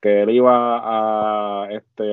[0.00, 2.04] que él iba a este,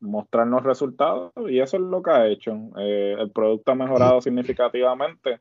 [0.00, 2.54] mostrarnos resultados y eso es lo que ha hecho.
[2.78, 5.40] Eh, el producto ha mejorado significativamente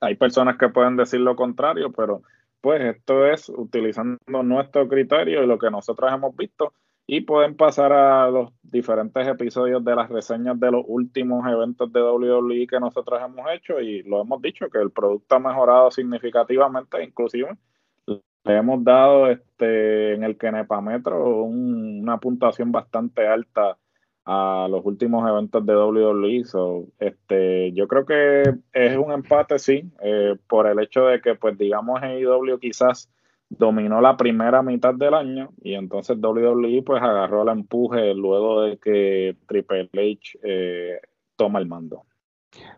[0.00, 2.22] hay personas que pueden decir lo contrario, pero
[2.60, 6.72] pues esto es utilizando nuestro criterio y lo que nosotros hemos visto
[7.06, 12.02] y pueden pasar a los diferentes episodios de las reseñas de los últimos eventos de
[12.02, 17.02] WWE que nosotros hemos hecho y lo hemos dicho que el producto ha mejorado significativamente,
[17.02, 17.56] inclusive
[18.06, 23.76] le hemos dado este en el Kenepa Metro una puntuación bastante alta
[24.24, 26.44] a los últimos eventos de WWE.
[26.44, 31.34] So, este, yo creo que es un empate, sí, eh, por el hecho de que,
[31.34, 33.10] pues, digamos, AEW quizás
[33.50, 38.78] dominó la primera mitad del año y entonces WWE pues agarró el empuje luego de
[38.78, 41.00] que Triple H eh,
[41.36, 42.04] toma el mando.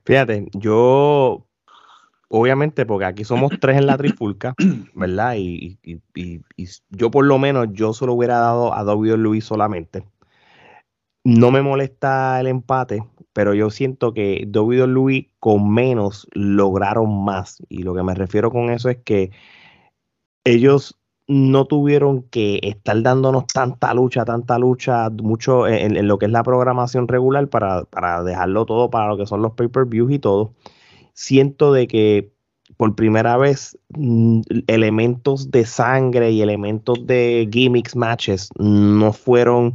[0.05, 1.46] Fíjate, yo
[2.28, 4.55] obviamente porque aquí somos tres en la trifulca,
[4.94, 5.35] ¿verdad?
[5.37, 10.05] Y, y, y, y, yo por lo menos yo solo hubiera dado a WWE solamente
[11.24, 17.62] no me molesta el empate, pero yo siento que WWE con menos lograron más.
[17.68, 19.30] Y lo que me refiero con eso es que
[20.44, 26.32] ellos no tuvieron que estar dándonos tanta lucha, tanta lucha, mucho en, lo que es
[26.32, 30.54] la programación regular para, para, dejarlo todo para lo que son los pay-per-views y todo.
[31.14, 32.32] Siento de que
[32.76, 39.74] por primera vez mm, elementos de sangre y elementos de gimmicks matches no fueron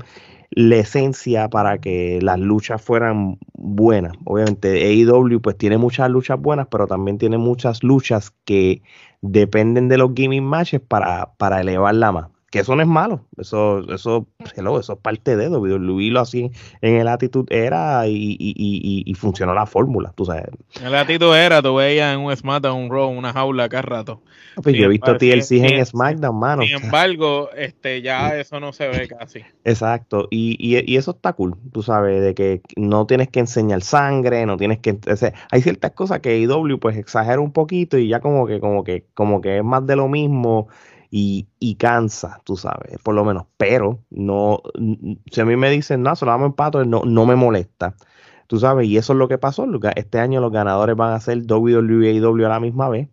[0.51, 4.13] la esencia para que las luchas fueran buenas.
[4.25, 8.81] Obviamente AEW pues tiene muchas luchas buenas, pero también tiene muchas luchas que
[9.21, 13.83] dependen de los gaming matches para, para elevarla más que eso no es malo, eso,
[13.93, 16.49] eso, hello, eso es parte de WWE lo así
[16.81, 20.45] en el Attitude era y, y, y, y funcionó la fórmula, tú sabes.
[20.79, 24.21] En el Attitude era, tú veías en un SmackDown, un Raw, una jaula cada rato.
[24.63, 26.63] Pues yo he visto TLC en SmackDown, mano.
[26.63, 29.41] Sin embargo, este, ya eso no se ve casi.
[29.65, 34.45] Exacto, y, y, eso está cool, tú sabes, de que no tienes que enseñar sangre,
[34.45, 34.97] no tienes que,
[35.51, 39.03] hay ciertas cosas que AEW pues exagera un poquito y ya como que, como que,
[39.13, 40.69] como que es más de lo mismo
[41.09, 43.45] y, y, cansa, tú sabes, por lo menos.
[43.57, 44.61] Pero no,
[45.31, 47.95] si a mí me dicen, no, solo damos empato, no, no me molesta.
[48.47, 49.67] Tú sabes, y eso es lo que pasó.
[49.95, 53.09] Este año los ganadores van a ser WWE y W a la misma vez.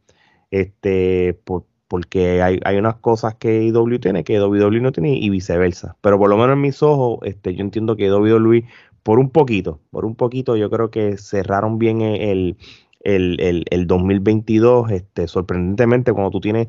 [0.51, 5.31] Este, por, porque hay, hay unas cosas que IW tiene que WWE no tiene y
[5.31, 5.97] viceversa.
[6.01, 8.65] Pero por lo menos en mis ojos, este, yo entiendo que WWE,
[9.03, 12.57] por un poquito, por un poquito, yo creo que cerraron bien el,
[13.01, 14.91] el, el, 2022.
[14.91, 16.69] Este, sorprendentemente, cuando tú tienes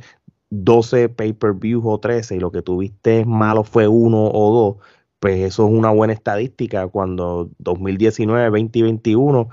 [0.64, 4.88] 12 pay-per-views o 13 y lo que tuviste malo fue uno o dos,
[5.20, 6.88] pues eso es una buena estadística.
[6.88, 9.50] Cuando 2019, 2021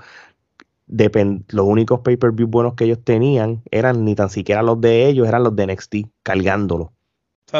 [0.87, 5.43] los únicos pay-per-view buenos que ellos tenían eran ni tan siquiera los de ellos, eran
[5.43, 6.93] los de NXT cargándolo.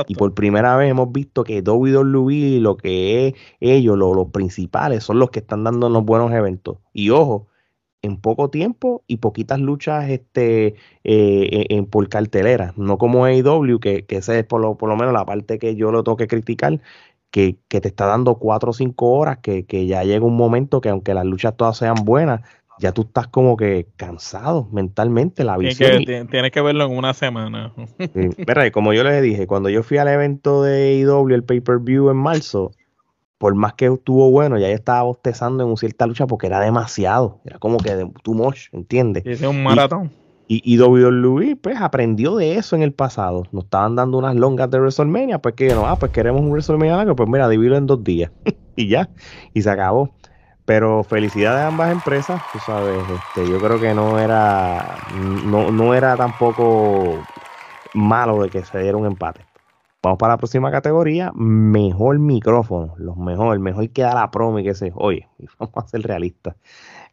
[0.07, 5.19] Y por primera vez hemos visto que WWE, lo que es ellos, los principales, son
[5.19, 6.77] los que están dando los buenos eventos.
[6.93, 7.47] Y ojo,
[8.03, 12.73] en poco tiempo y poquitas luchas este, eh, en, por cartelera.
[12.77, 15.75] No como AEW, que, que esa es por lo, por lo menos la parte que
[15.75, 16.79] yo lo tengo que criticar,
[17.31, 20.81] que, que, te está dando cuatro o cinco horas, que, que, ya llega un momento
[20.81, 22.41] que aunque las luchas todas sean buenas,
[22.77, 26.03] ya tú estás como que cansado mentalmente la visión.
[26.03, 27.73] tienes que verlo en una semana.
[27.97, 28.11] Sí,
[28.73, 32.71] como yo les dije, cuando yo fui al evento de IW, el pay-per-view en marzo,
[33.43, 37.41] por más que estuvo bueno, ya estaba bostezando en una cierta lucha porque era demasiado,
[37.43, 39.25] era como que de, too much, ¿entiendes?
[39.25, 40.11] es un maratón.
[40.47, 43.43] Y, y, WWE, pues, aprendió de eso en el pasado.
[43.51, 46.95] Nos estaban dando unas longas de WrestleMania, pues que no, ah, pues queremos un WrestleMania
[46.95, 48.31] largo, pues mira, divídelo en dos días.
[48.77, 49.09] y ya,
[49.53, 50.15] y se acabó.
[50.63, 54.99] Pero felicidades a ambas empresas, tú sabes, este, yo creo que no era,
[55.45, 57.19] no, no era tampoco
[57.93, 59.41] malo de que se diera un empate.
[60.03, 64.65] Vamos para la próxima categoría, mejor micrófono, los mejor, mejor que da la promo y
[64.65, 66.57] que se, oye, vamos a ser realistas.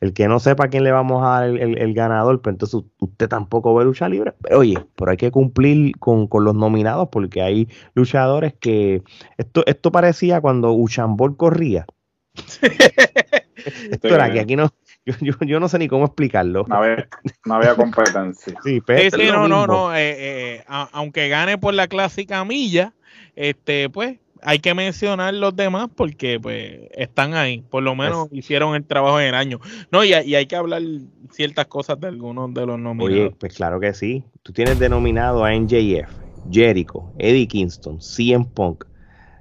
[0.00, 3.28] El que no sepa a quién le vamos a dar el, ganador, pues entonces usted
[3.28, 4.32] tampoco ve lucha libre.
[4.50, 9.04] Oye, pero hay que cumplir con, los nominados porque hay luchadores que,
[9.38, 11.86] esto, esto parecía cuando Uchambol corría.
[13.90, 14.70] Esto era que aquí no,
[15.20, 16.64] yo, yo, no sé ni cómo explicarlo.
[16.68, 17.08] No había,
[17.44, 18.54] no había competencia.
[18.64, 22.92] sí, pero sí, no, no, no, eh, eh, aunque gane por la clásica milla,
[23.34, 28.74] este, pues hay que mencionar los demás porque pues están ahí, por lo menos hicieron
[28.74, 29.60] el trabajo en el año.
[29.90, 30.82] No, y, y, hay que hablar
[31.30, 33.10] ciertas cosas de algunos de los nominados.
[33.10, 34.24] Oye, pues claro que sí.
[34.42, 36.10] Tú tienes denominado a NJF,
[36.50, 38.84] Jericho, Eddie Kingston, CM Punk,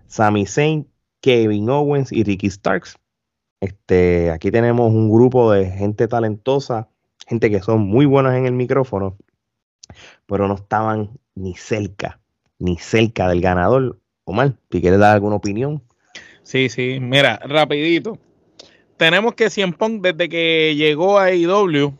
[0.08, 0.88] Sami Zayn,
[1.22, 2.98] Kevin Owens y Ricky Starks.
[3.62, 6.88] Este, aquí tenemos un grupo de gente talentosa,
[7.28, 9.17] gente que son muy buenas en el micrófono,
[10.26, 12.19] pero no estaban ni cerca,
[12.58, 14.00] ni cerca del ganador.
[14.24, 15.84] Omar, si quieres dar alguna opinión.
[16.43, 18.17] Sí, sí, mira, rapidito.
[18.98, 21.93] Tenemos que Cien Pong desde que llegó a AEW,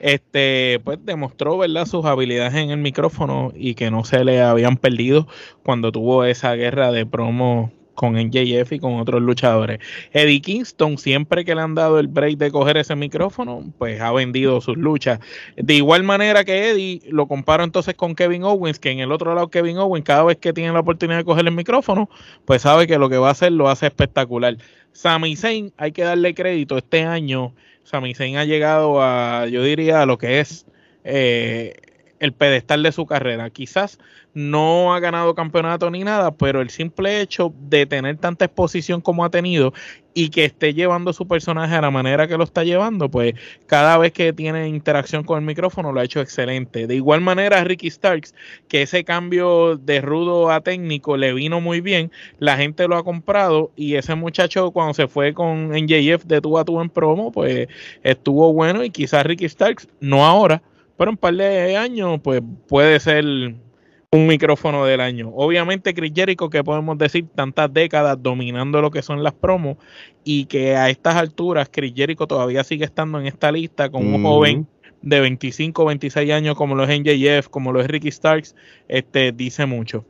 [0.00, 4.76] este, pues demostró, ¿verdad?, sus habilidades en el micrófono y que no se le habían
[4.76, 5.28] perdido
[5.62, 9.78] cuando tuvo esa guerra de promo con NJF y con otros luchadores.
[10.12, 14.12] Eddie Kingston, siempre que le han dado el break de coger ese micrófono, pues ha
[14.12, 15.20] vendido sus luchas.
[15.56, 19.34] De igual manera que Eddie, lo comparo entonces con Kevin Owens, que en el otro
[19.34, 22.08] lado Kevin Owens, cada vez que tiene la oportunidad de coger el micrófono,
[22.44, 24.56] pues sabe que lo que va a hacer lo hace espectacular.
[24.92, 30.02] Sami Zayn, hay que darle crédito, este año Sami Zayn ha llegado a, yo diría,
[30.02, 30.66] a lo que es...
[31.04, 31.74] Eh,
[32.20, 33.50] el pedestal de su carrera.
[33.50, 33.98] Quizás
[34.34, 39.24] no ha ganado campeonato ni nada, pero el simple hecho de tener tanta exposición como
[39.24, 39.72] ha tenido
[40.12, 43.34] y que esté llevando su personaje a la manera que lo está llevando, pues
[43.66, 46.86] cada vez que tiene interacción con el micrófono lo ha hecho excelente.
[46.86, 48.34] De igual manera, Ricky Starks,
[48.68, 53.04] que ese cambio de rudo a técnico le vino muy bien, la gente lo ha
[53.04, 57.32] comprado y ese muchacho cuando se fue con NJF de tú a tú en promo,
[57.32, 57.68] pues
[58.02, 60.62] estuvo bueno y quizás Ricky Starks, no ahora,
[61.00, 65.30] pero un par de años, pues puede ser un micrófono del año.
[65.34, 69.78] Obviamente, Chris Jericho, que podemos decir tantas décadas dominando lo que son las promos,
[70.24, 74.22] y que a estas alturas Chris Jericho todavía sigue estando en esta lista con un
[74.22, 74.66] joven
[75.00, 78.54] de 25, 26 años como lo es NJF, como lo es Ricky Starks,
[78.86, 80.04] este, dice mucho.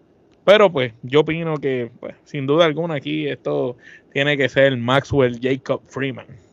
[0.45, 3.77] Pero pues yo opino que, pues, sin duda alguna, aquí esto
[4.13, 6.50] tiene que ser Maxwell Jacob Freeman.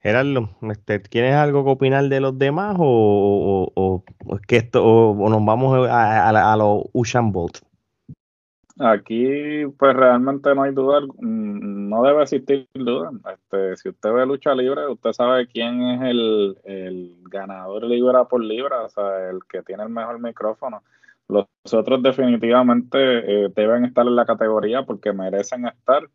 [0.00, 5.44] Gerardo, este, ¿tienes algo que opinar de los demás o, es que esto, o, nos
[5.44, 7.58] vamos a, a, los Ushan Bolt?
[8.80, 13.10] Aquí, pues realmente no hay duda, mm, no debe existir duda.
[13.32, 18.82] Este, si usted ve lucha libre, usted sabe quién es el, ganador libra por libra,
[18.84, 20.84] o sea, el que tiene el mejor micrófono.
[21.26, 22.98] Los otros definitivamente
[23.46, 26.08] eh, deben estar en la categoría porque merecen estar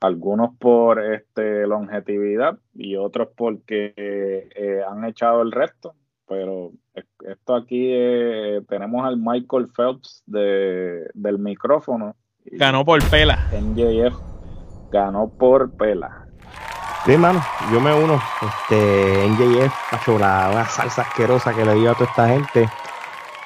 [0.00, 5.94] algunos por este longevidad y otros porque eh, han echado el resto.
[6.26, 6.72] Pero
[7.26, 12.14] esto aquí eh, tenemos al Michael Phelps de, del micrófono.
[12.44, 13.50] Ganó por pela.
[13.52, 14.30] NJF
[14.90, 16.26] ganó por pela.
[17.04, 17.42] Sí, mano,
[17.72, 18.20] yo me uno.
[18.42, 22.68] Este, NJF, hecho la, una salsa asquerosa que le dio a toda esta gente.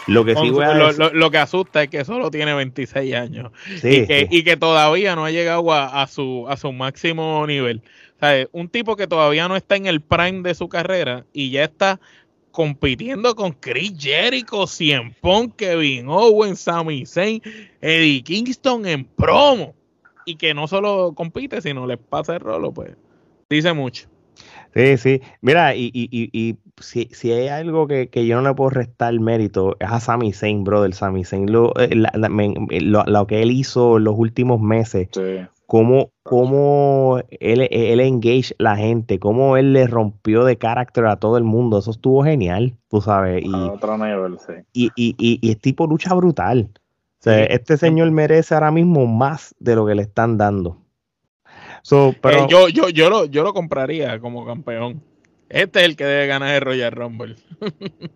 [0.07, 2.53] Lo que sí voy a lo, decir- lo- lo que asusta es que solo tiene
[2.55, 4.39] 26 años Sí, y, que, sí.
[4.39, 7.83] y que todavía no ha llegado a, a su, a su máximo nivel.
[8.17, 11.51] O sea, un tipo que todavía no está en el prime de su carrera y
[11.51, 12.01] ya está
[12.51, 17.43] compitiendo con Chris Jericho, Cien Punk, Kevin Owens, Sami Zayn,
[17.81, 19.75] Eddie Kingston en promo.
[20.27, 22.93] Y que no solo compite, sino les pasa el rolo, pues
[23.51, 24.07] dice mucho.
[24.75, 25.21] Sí, sí.
[25.43, 28.71] Mira, y, y, y, y si, si hay algo que, que yo no le puedo
[28.71, 30.93] restar mérito es a Sami Zayn, brother.
[30.95, 34.61] Sami Zayn, lo, eh, la- la- me- lo, lo que él hizo en los últimos
[34.61, 35.47] meses, Sí.
[35.67, 41.39] cómo, cómo él, él engage la gente, cómo él le rompió de carácter a todo
[41.39, 41.79] el mundo.
[41.79, 43.45] Eso estuvo genial, tú sabes.
[43.45, 44.53] Y, A otro nivel, sí.
[44.73, 46.71] y, y, y, y es tipo lucha brutal.
[46.75, 47.47] O sea, Sí.
[47.51, 50.77] este señor merece ahora mismo más de lo que le están dando.
[51.83, 55.03] So, pero, Eh, yo, yo, yo, lo, yo lo compraría como campeón.
[55.55, 57.37] Este es el que debe ganar el Royal Rumble.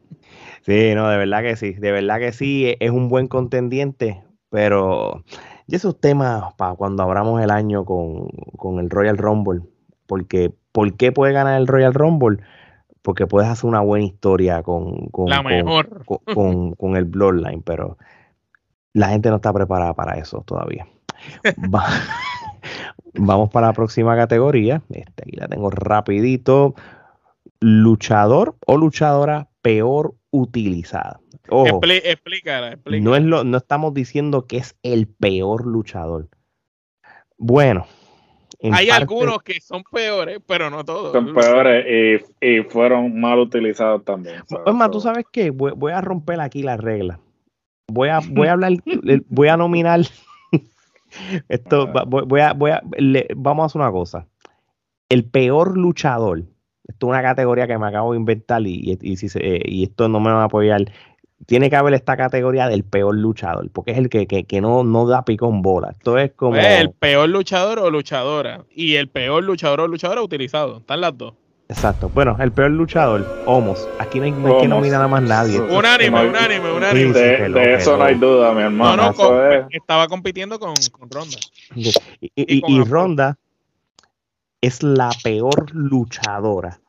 [0.63, 4.23] Sí, no, de verdad que sí, de verdad que sí, e- es un buen contendiente,
[4.51, 5.25] pero
[5.67, 9.63] y esos temas para cuando abramos el año con, con el Royal Rumble,
[10.07, 12.39] porque ¿por qué puede ganar el Royal Rumble?
[13.01, 16.05] Porque puedes hacer una buena historia con, con, La con- mejor.
[16.05, 17.97] con, con- con el Bloodline, pero
[18.93, 20.87] la gente no está preparada para eso todavía.
[21.75, 21.87] Va-
[23.15, 24.83] Vamos para la próxima categoría.
[24.91, 26.75] Este, aquí la tengo rapidito.
[27.61, 31.21] Luchador o luchadora peor utilizada.
[31.49, 33.05] Ojo, Expli- explícala, explícala.
[33.05, 36.29] no, es lo, no estamos diciendo que es el peor luchador.
[37.37, 37.87] Bueno,
[38.61, 41.13] en Hay parte- algunos que son peores, pero no todos.
[41.13, 44.43] Son peores y, y fueron mal utilizados también.
[44.75, 45.51] más, ¿tú sabes qué?
[45.51, 47.19] Voy, voy a romper aquí la regla.
[47.91, 48.73] Voy a, voy a hablar,
[49.29, 50.01] voy a nominar.
[51.49, 54.27] Esto, voy, voy a, voy a, le- vamos a hacer una cosa.
[55.09, 56.43] El peor luchador.
[56.89, 59.63] Esto es una categoría que me acabo de inventar y, y, y si se- eh,
[59.65, 60.85] y esto no me va a apoyar.
[61.47, 64.83] Tiene que haber esta categoría del peor luchador, porque es el que, que, que no,
[64.83, 65.91] no da pico en bola.
[65.91, 66.53] Esto es como.
[66.53, 68.65] Pues, el peor luchador o luchadora.
[68.75, 70.79] Y el peor luchador o luchadora utilizado.
[70.79, 71.35] Están las dos.
[71.69, 72.11] Exacto.
[72.13, 73.87] Bueno, el peor luchador, Homos.
[73.99, 75.61] Aquí no hay, no hay que nominar a más nadie.
[75.61, 77.13] Unánime, No unánime, unánime.
[77.13, 79.03] De, hello, de eso no hay duda, mi No, hermano.
[79.09, 81.37] no, con- es- estaba compitiendo con, con Ronda.
[81.77, 81.93] Y, y-
[82.35, 82.85] Y y- con y Apolo.
[82.91, 83.39] Ronda
[84.61, 86.81] es la peor luchadora.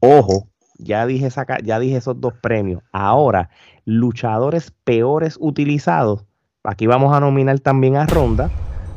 [0.00, 0.48] Ojo,
[0.78, 2.82] ya dije, esa ca- ya dije esos dos premios.
[2.92, 3.50] Ahora,
[3.84, 6.24] luchadores peores utilizados.
[6.64, 8.50] Aquí vamos a nominar también a Ronda.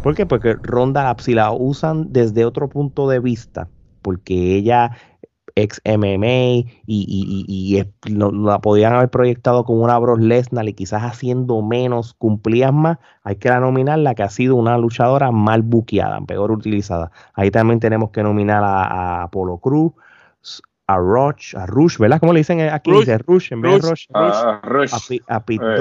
[0.04, 0.26] ¿Por qué?
[0.26, 3.70] Porque Ronda, si la usan desde otro punto de vista,
[4.02, 4.98] porque ella
[5.56, 10.68] ex MMA y, y- y- y lo- la podían haber proyectado como una Brock Lesnar
[10.68, 14.78] y quizás haciendo menos, cumplían más, hay que la nominar la que ha sido una
[14.78, 17.12] luchadora mal buqueada, peor utilizada.
[17.34, 19.93] Ahí también tenemos que nominar a, a Apollo Cruz,
[20.88, 22.20] a Rush, a Rush, ¿verdad?
[22.20, 22.91] ¿Cómo le dicen aquí?
[22.91, 24.34] Rush, Dice Rush en vez de Rush, Rush.
[24.36, 24.93] Ah, Rush.
[25.30, 25.78] A, a Pete Eh,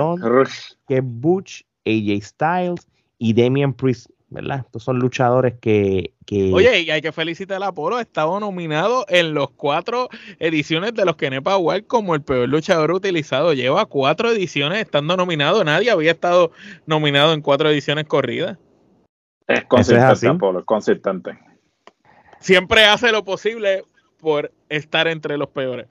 [0.87, 2.87] que Butch, AJ Styles
[3.19, 4.63] y Damian Priest, ¿verdad?
[4.65, 6.15] Estos son luchadores que...
[6.25, 7.99] que Oye, y hay que felicitar a Apolo.
[7.99, 10.09] Estaba nominado en los cuatro
[10.39, 13.53] ediciones de los Kenepa Award como el peor luchador utilizado.
[13.53, 15.65] Lleva cuatro ediciones estando nominado.
[15.65, 16.53] Nadie había estado
[16.87, 18.57] nominado en cuatro ediciones corridas.
[19.49, 19.67] Es así.
[19.67, 21.39] consistente, Apolo, es consistente.
[22.39, 23.85] Siempre hace lo posible
[24.19, 25.87] por estar entre los peores.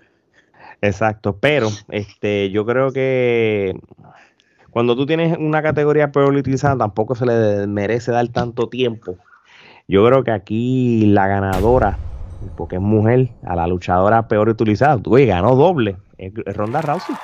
[0.81, 3.77] Exacto, pero este, yo creo que
[4.72, 9.17] cuando tú tienes una categoría peor utilizada, tampoco se le merece dar tanto tiempo.
[9.88, 11.97] Yo creo que aquí la ganadora,
[12.55, 17.15] porque es mujer, a la luchadora peor utilizada, uy, ganó doble, es Ronda Rousey.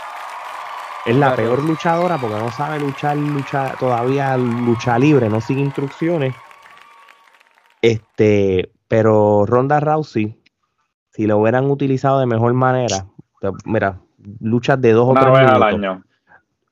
[1.06, 6.34] Es la peor luchadora porque no sabe luchar, luchar todavía lucha libre, no sigue instrucciones.
[7.84, 10.36] Este, pero Ronda Rousey,
[11.12, 13.06] si lo hubieran utilizado de mejor manera,
[13.66, 14.00] mira,
[14.40, 15.74] luchas de dos o Una tres vez al minutos.
[15.74, 16.04] año.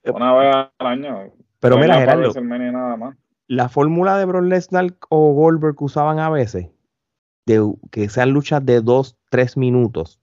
[0.06, 1.32] Una vez al año.
[1.60, 3.16] Pero No mira, Gerardo, WrestleMania nada más.
[3.48, 6.68] la fórmula de Brock Lesnar o Goldberg que usaban a veces,
[7.46, 10.20] de que sean luchas de dos, tres minutos,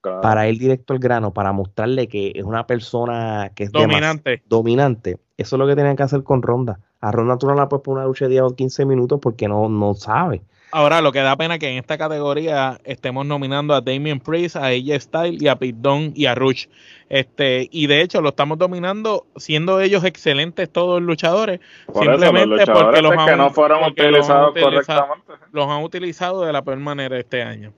[0.00, 0.20] Claro.
[0.20, 4.42] para ir directo al grano, para mostrarle que es una persona que es Dominante.
[4.46, 5.18] dominante.
[5.36, 6.78] Eso es lo que tenían que hacer con Ronda.
[7.00, 9.48] A Ronda tú no la puedes poner una lucha de 10 o 15 minutos porque
[9.48, 10.42] no, no sabe.
[10.76, 14.66] Ahora, lo que da pena que en esta categoría estemos nominando a Damien Priest, a
[14.66, 16.66] AJ Styles y a Pete Dunne y a Rush.
[17.08, 22.12] Este, y de hecho lo estamos dominando siendo ellos excelentes todos los luchadores, Por eso,
[22.12, 25.46] los simplemente porque los que han, no fueron porque los han utilizados utilizado- correctamente.
[25.52, 27.72] los han utilizado de la peor manera este año.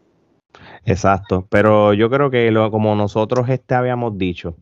[0.84, 4.56] Exacto, pero yo creo que lo, como nosotros este habíamos dicho,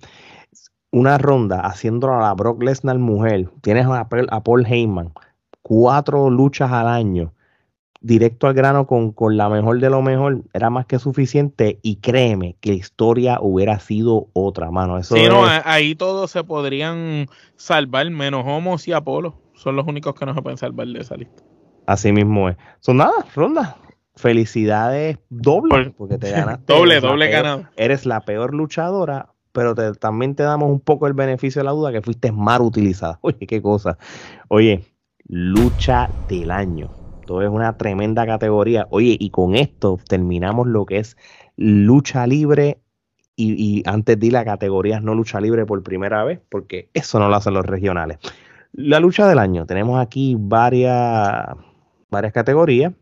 [0.91, 5.13] una ronda haciéndolo a la Brock Lesnar mujer, tienes a, Paul- a Paul Heyman,
[5.63, 7.33] cuatro luchas al año,
[8.01, 11.97] directo al grano con, con, la mejor de lo mejor, era más que suficiente y
[11.97, 14.99] créeme que la historia hubiera sido otra, mano.
[14.99, 17.27] Eso sí, no, ahí todos se podrían
[17.57, 19.41] salvar, menos Homos y Apolo.
[19.55, 21.43] Son los únicos que no se pueden salvar de esa lista.
[21.87, 22.57] Así mismo es.
[22.81, 23.77] Son nada, ronda.
[24.17, 26.65] Felicidades doble, porque te ganaste.
[26.73, 27.65] doble, doble ganado.
[27.77, 31.93] Eres la peor luchadora, pero también te damos un poco el beneficio de la duda
[31.93, 33.19] que fuiste mal utilizada.
[33.23, 33.99] Oye, qué cosa.
[34.49, 34.85] Oye,
[35.27, 37.06] lucha del año.
[37.27, 38.87] Todo es una tremenda categoría.
[38.91, 41.17] Oye, y con esto terminamos lo que es
[41.57, 42.79] lucha libre.
[43.39, 47.37] Y, antes di la categoría no lucha libre por primera vez, porque eso no lo
[47.37, 48.19] hacen los regionales.
[48.73, 49.67] La lucha del año.
[49.67, 51.45] Tenemos aquí varias,
[52.09, 52.95] varias categorías.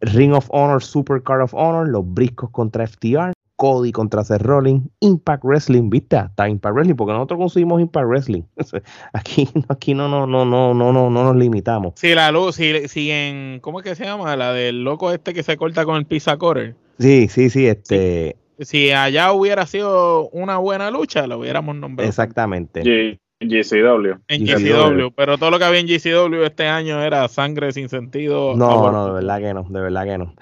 [0.00, 4.88] Ring of Honor, Super Card of Honor, los briscos contra FTR, Cody contra Seth Rollins,
[5.00, 6.16] Impact Wrestling, ¿viste?
[6.16, 8.42] Hasta Impact Wrestling, porque nosotros conseguimos Impact Wrestling.
[9.12, 11.92] aquí, aquí no, no, no, no, no, no, no nos limitamos.
[11.96, 14.34] Sí, la luz, si, si en, ¿cómo es que se llama?
[14.34, 16.74] La del loco este que se corta con el pizza cutter.
[16.98, 18.36] Sí, sí, sí, este.
[18.60, 22.08] Si allá hubiera sido una buena lucha, lo hubiéramos nombrado.
[22.08, 23.20] Exactamente.
[23.40, 24.20] GCW.
[24.28, 28.54] En GCW, pero todo lo que había en GCW este año era sangre sin sentido.
[28.56, 30.34] No, no, de verdad que no, de verdad que no.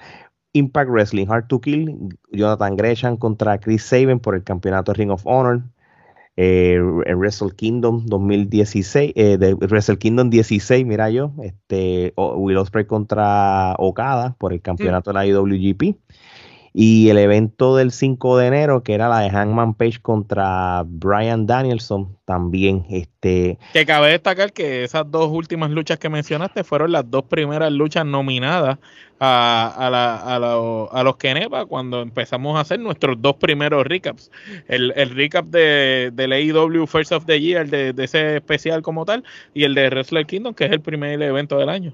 [0.53, 5.21] Impact Wrestling, Hard to Kill, Jonathan Gresham contra Chris Sabin por el campeonato Ring of
[5.25, 5.63] Honor.
[6.41, 6.79] Eh,
[7.17, 14.37] Wrestle Kingdom 2016, eh, de Wrestle Kingdom 16, mira yo, este, Will Ospreay contra Okada
[14.39, 15.97] por el campeonato de la IWGP.
[16.73, 21.47] Y el evento del 5 de enero, que era la de Hangman Page contra Brian
[21.47, 22.85] Danielson, también.
[22.89, 23.57] Este...
[23.73, 28.05] Que cabe destacar que esas dos últimas luchas que mencionaste fueron las dos primeras luchas
[28.05, 28.77] nominadas
[29.19, 33.85] a, a, la, a, la, a los Kenepa cuando empezamos a hacer nuestros dos primeros
[33.85, 34.31] recaps.
[34.67, 39.05] El, el recap de, del AEW First of the Year, de, de, ese especial como
[39.05, 41.93] tal, y el de Wrestler Kingdom, que es el primer evento del año.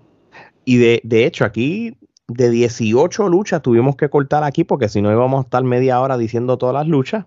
[0.65, 1.95] Y de, de hecho, aquí
[2.27, 6.17] de 18 luchas tuvimos que cortar aquí porque si no íbamos a estar media hora
[6.17, 7.25] diciendo todas las luchas.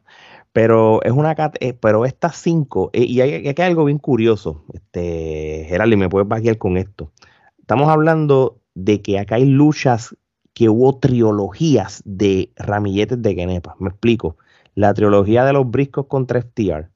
[0.52, 5.66] Pero es una eh, pero estas cinco, eh, y hay, hay, algo bien curioso, este,
[5.68, 7.12] Gerald, y me puedes vaquear con esto.
[7.58, 10.16] Estamos hablando de que acá hay luchas
[10.54, 13.76] que hubo trilogías de ramilletes de Kenepa.
[13.78, 14.36] Me explico.
[14.74, 16.88] La trilogía de los briscos contra FTR,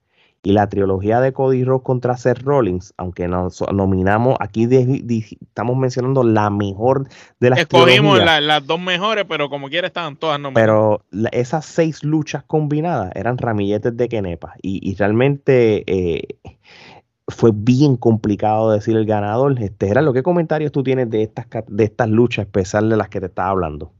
[0.44, 6.24] y la trilogía de Cody Rhodes contra Seth Rollins, aunque nos nominamos, aquí estamos mencionando
[6.24, 11.00] la mejor de las Escogimos las dos mejores, pero como quiera estaban todas nominadas.
[11.10, 16.36] Pero esas seis luchas combinadas eran ramilletes de Kenepa y, realmente eh,
[17.28, 19.60] fue bien complicado decir el ganador.
[19.60, 23.08] Este, era lo que comentarios tú tienes de estas, de estas luchas, especiales de las
[23.08, 23.92] que te estaba hablando?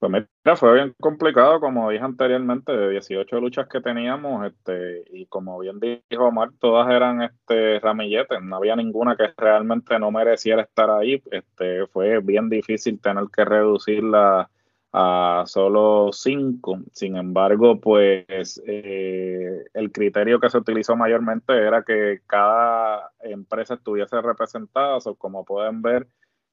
[0.00, 5.26] Pues mira, fue bien complicado, como dije anteriormente, de 18 luchas que teníamos, este, y
[5.26, 10.62] como bien dijo Omar, todas eran este ramilletes, no había ninguna que realmente no mereciera
[10.62, 14.48] estar ahí, este, fue bien difícil tener que reducirla
[14.92, 16.78] a solo cinco.
[16.92, 24.20] Sin embargo, pues eh, el criterio que se utilizó mayormente era que cada empresa estuviese
[24.22, 26.06] representada, o como pueden ver,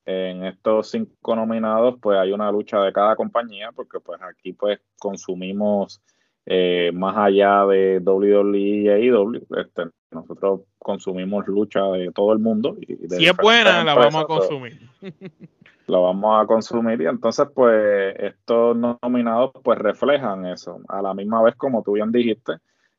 [0.05, 4.79] en estos cinco nominados, pues hay una lucha de cada compañía, porque pues aquí pues
[4.99, 6.01] consumimos
[6.45, 12.75] eh, más allá de WWE y AEW, este, nosotros consumimos lucha de todo el mundo.
[12.79, 14.79] Y si es buena, la vamos a consumir.
[15.87, 20.79] la vamos a consumir y entonces pues estos nominados pues reflejan eso.
[20.87, 22.53] A la misma vez, como tú bien dijiste,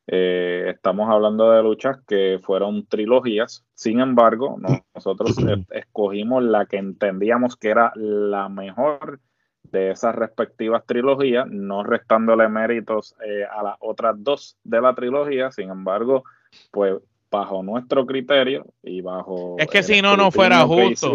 [0.09, 4.57] eh, estamos hablando de luchas que fueron trilogías, sin embargo,
[4.95, 5.37] nosotros
[5.71, 9.21] escogimos la que entendíamos que era la mejor
[9.65, 15.51] de esas respectivas trilogías, no restándole méritos eh, a las otras dos de la trilogía,
[15.51, 16.23] sin embargo,
[16.71, 16.95] pues
[17.29, 19.57] bajo nuestro criterio y bajo...
[19.59, 21.13] Es que si no, no fuera justo.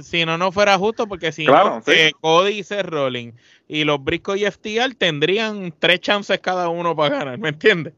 [0.00, 3.34] Si no, no fuera justo, porque si no, eh, Cody y Seth Rollins
[3.66, 7.94] y los Briscoe y FTR tendrían tres chances cada uno para ganar, ¿me entiendes?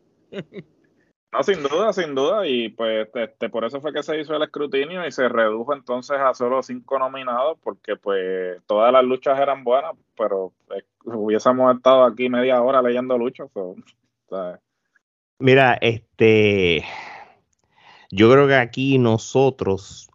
[1.35, 4.43] No, sin duda, sin duda, y pues este, por eso fue que se hizo el
[4.45, 9.65] escrutinio y se redujo entonces a solo cinco nominados, porque pues todas las luchas eran
[9.65, 13.51] buenas, pero eh, hubiésemos estado aquí media hora leyendo luchas.
[15.41, 16.85] Mira, este,
[18.13, 20.09] yo creo que aquí nosotros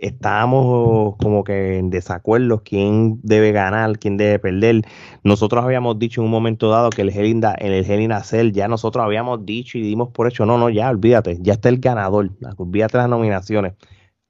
[0.00, 4.82] estábamos como que en desacuerdo quién debe ganar, quién debe perder.
[5.22, 9.44] Nosotros habíamos dicho en un momento dado que el en el Hell ya nosotros habíamos
[9.44, 13.08] dicho y dimos por hecho, no, no, ya, olvídate, ya está el ganador, olvídate las
[13.08, 13.74] nominaciones,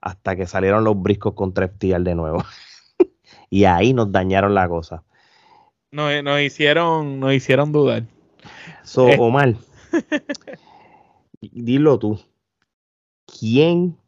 [0.00, 2.44] hasta que salieron los briscos contra FTR de nuevo.
[3.50, 5.04] y ahí nos dañaron la cosa.
[5.92, 8.04] Nos, hicieron, nos hicieron dudar.
[8.82, 9.16] So, eh.
[9.20, 9.54] Omar,
[11.40, 12.18] dilo tú.
[13.26, 13.99] ¿Quién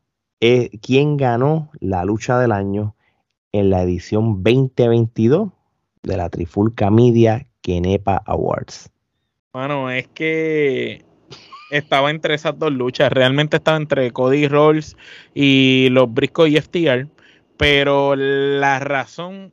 [0.80, 2.96] quién ganó la lucha del año
[3.52, 5.50] en la edición 2022
[6.02, 8.90] de la Trifulca Media Kenepa Awards?
[9.52, 11.04] Bueno, es que
[11.70, 13.12] estaba entre esas dos luchas.
[13.12, 14.96] Realmente estaba entre Cody Rolls
[15.32, 17.08] y los Briscoe y FTR.
[17.56, 19.52] Pero la razón,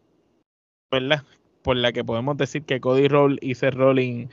[0.89, 1.23] ¿verdad?
[1.61, 4.31] Por la que podemos decir que Cody Rolls y Seth Rollins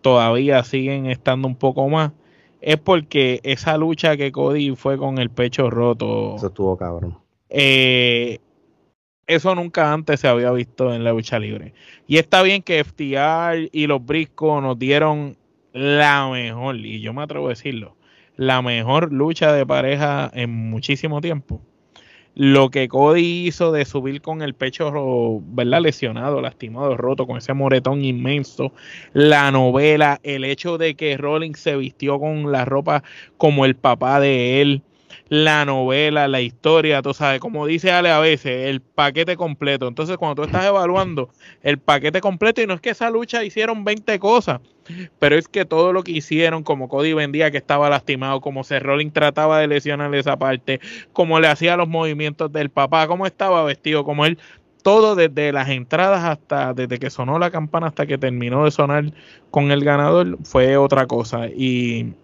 [0.00, 2.12] todavía siguen estando un poco más,
[2.60, 6.36] es porque esa lucha que Cody fue con el pecho roto.
[6.36, 7.18] Eso estuvo cabrón.
[7.48, 8.38] Eh,
[9.26, 11.74] eso nunca antes se había visto en la lucha libre.
[12.06, 15.36] Y está bien que FTR y los Briscoe nos dieron
[15.72, 17.94] la mejor, y yo me atrevo a decirlo,
[18.36, 21.60] la mejor lucha de pareja en muchísimo tiempo.
[22.40, 25.80] Lo que Cody hizo de subir con el pecho, ¿verdad?
[25.80, 28.72] Lesionado, lastimado, roto, con ese moretón inmenso.
[29.12, 33.02] La novela, el hecho de que Rollins se vistió con la ropa
[33.38, 34.82] como el papá de él
[35.28, 39.88] la novela, la historia, tú sabes, como dice Ale a veces, el paquete completo.
[39.88, 41.30] Entonces, cuando tú estás evaluando
[41.62, 44.60] el paquete completo, y no es que esa lucha hicieron 20 cosas,
[45.18, 48.82] pero es que todo lo que hicieron, como Cody vendía que estaba lastimado, como Seth
[48.82, 50.80] Rollins trataba de lesionar esa parte,
[51.12, 54.38] como le hacía los movimientos del papá, cómo estaba vestido, como él
[54.82, 59.12] todo desde las entradas hasta desde que sonó la campana hasta que terminó de sonar
[59.50, 62.14] con el ganador fue otra cosa y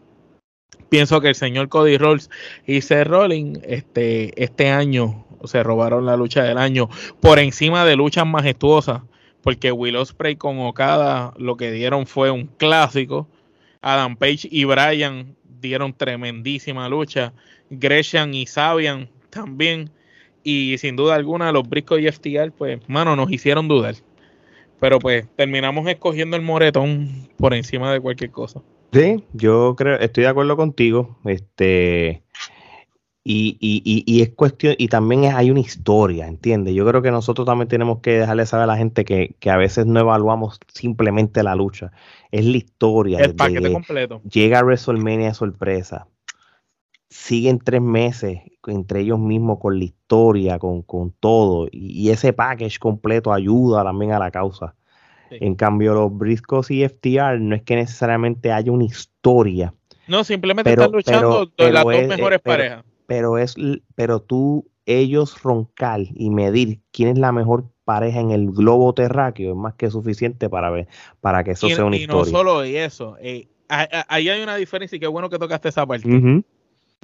[0.88, 2.30] pienso que el señor Cody Rolls
[2.66, 6.88] y Seth Rollins este, este año se robaron la lucha del año
[7.20, 9.02] por encima de luchas majestuosas,
[9.42, 13.28] porque Will Ospreay con Okada lo que dieron fue un clásico.
[13.82, 17.34] Adam Page y Bryan dieron tremendísima lucha.
[17.68, 19.90] Gresham y Sabian también.
[20.42, 23.94] Y sin duda alguna, los Briscoe y FTR, pues, mano, nos hicieron dudar.
[24.80, 28.60] Pero pues terminamos escogiendo el moretón por encima de cualquier cosa.
[28.94, 31.18] Sí, yo creo, estoy de acuerdo contigo.
[31.24, 32.22] Este,
[33.24, 36.74] y, y, y, es cuestión, y también hay una historia, ¿entiendes?
[36.74, 39.86] Yo creo que nosotros también tenemos que dejarle saber a la gente que, a veces
[39.86, 41.90] no evaluamos simplemente la lucha,
[42.30, 43.18] es la historia.
[43.18, 44.22] El paquete completo.
[44.30, 46.06] Llega a WrestleMania sorpresa.
[47.08, 52.32] Siguen tres meses entre ellos mismos con la historia, con, con todo, y, y ese
[52.32, 54.76] package completo ayuda también a la causa.
[55.30, 59.74] En cambio, los Briscoes y FTR no es que necesariamente haya una historia.
[60.06, 62.84] No, simplemente están luchando las dos mejores parejas.
[63.06, 63.54] Pero es,
[63.94, 69.50] pero tú, ellos roncar y medir quién es la mejor pareja en el globo terráqueo
[69.50, 70.88] es más que suficiente para ver,
[71.20, 72.30] para que eso sea una historia.
[72.30, 75.86] Y no solo eso, eh, ahí hay una diferencia y qué bueno que tocaste esa
[75.86, 76.08] parte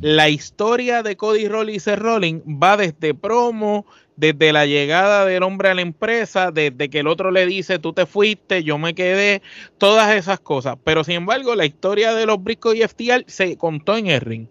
[0.01, 3.87] la historia de Cody Rollins y Seth Rollins va desde promo,
[4.21, 7.95] desde la llegada del hombre a la empresa, desde que el otro le dice tú
[7.95, 9.41] te fuiste, yo me quedé,
[9.79, 10.77] todas esas cosas.
[10.85, 14.47] Pero sin embargo, la historia de los Briscoe y FTR se contó en el ring.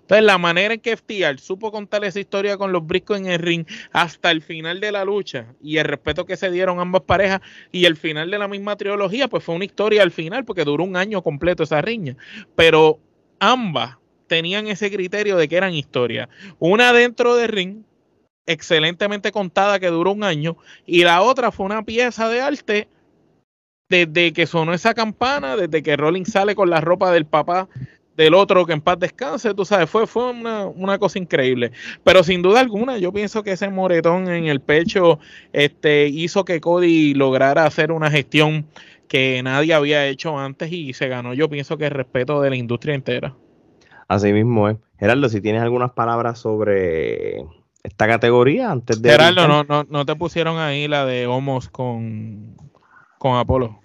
[0.00, 3.38] Entonces, la manera en que FTR supo contar esa historia con los Briscoe en el
[3.38, 7.42] ring hasta el final de la lucha y el respeto que se dieron ambas parejas
[7.72, 10.84] y el final de la misma trilogía, pues fue una historia al final porque duró
[10.84, 12.16] un año completo esa riña.
[12.54, 12.98] Pero
[13.40, 16.28] ambas tenían ese criterio de que eran historias.
[16.58, 17.82] Una dentro de ring,
[18.46, 22.88] excelentemente contada, que duró un año, y la otra fue una pieza de arte
[23.88, 27.68] desde que sonó esa campana, desde que Rolling sale con la ropa del papá
[28.16, 31.72] del otro que en paz descanse, tú sabes, fue, fue una, cosa increíble.
[32.02, 35.18] Pero sin duda alguna, yo pienso que ese moretón en el pecho
[35.52, 38.66] este, hizo que Cody lograra hacer una gestión
[39.08, 42.56] que nadie había hecho antes y se ganó, yo pienso que el respeto de la
[42.56, 43.34] industria entera.
[44.08, 44.76] Así mismo es.
[44.98, 47.44] Gerardo, si tienes algunas palabras sobre
[47.86, 49.10] esta categoría antes de...
[49.10, 52.56] Gerardo, no, no, no te pusieron ahí la de Homos con,
[53.18, 53.80] con Apolo.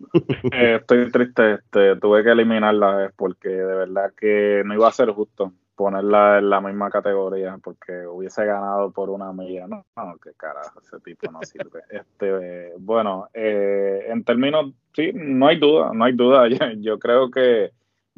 [0.52, 4.92] Eh, estoy triste, este, tuve que eliminarla eh, porque de verdad que no iba a
[4.92, 9.66] ser justo ponerla en la misma categoría porque hubiese ganado por una milla.
[9.66, 11.82] No, no qué carajo, ese tipo no sirve.
[11.90, 16.48] Este, bueno, eh, en términos, sí, no hay duda, no hay duda.
[16.78, 17.72] yo creo que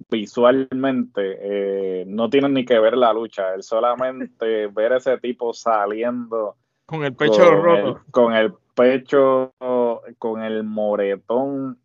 [0.09, 6.57] visualmente eh, no tienen ni que ver la lucha, el solamente ver ese tipo saliendo
[6.87, 9.53] con el pecho roto, con el pecho,
[10.19, 11.79] con el moretón,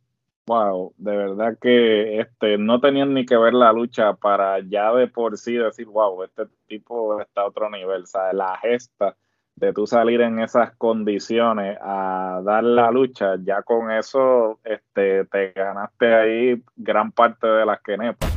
[0.47, 5.07] wow, de verdad que este no tenían ni que ver la lucha para ya de
[5.07, 9.16] por sí decir, wow, este tipo está a otro nivel, o sea, la gesta
[9.56, 15.51] de tú salir en esas condiciones a dar la lucha, ya con eso este, te
[15.53, 18.34] ganaste ahí gran parte de las que nepas.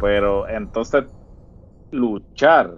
[0.00, 1.04] Pero entonces,
[1.90, 2.70] luchar,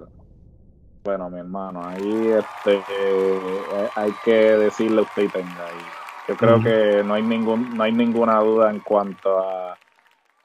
[1.04, 5.84] bueno, mi hermano, ahí este, eh, hay que decirle usted y tenga ahí.
[6.28, 9.76] Yo creo que no hay, ningún, no hay ninguna duda en cuanto a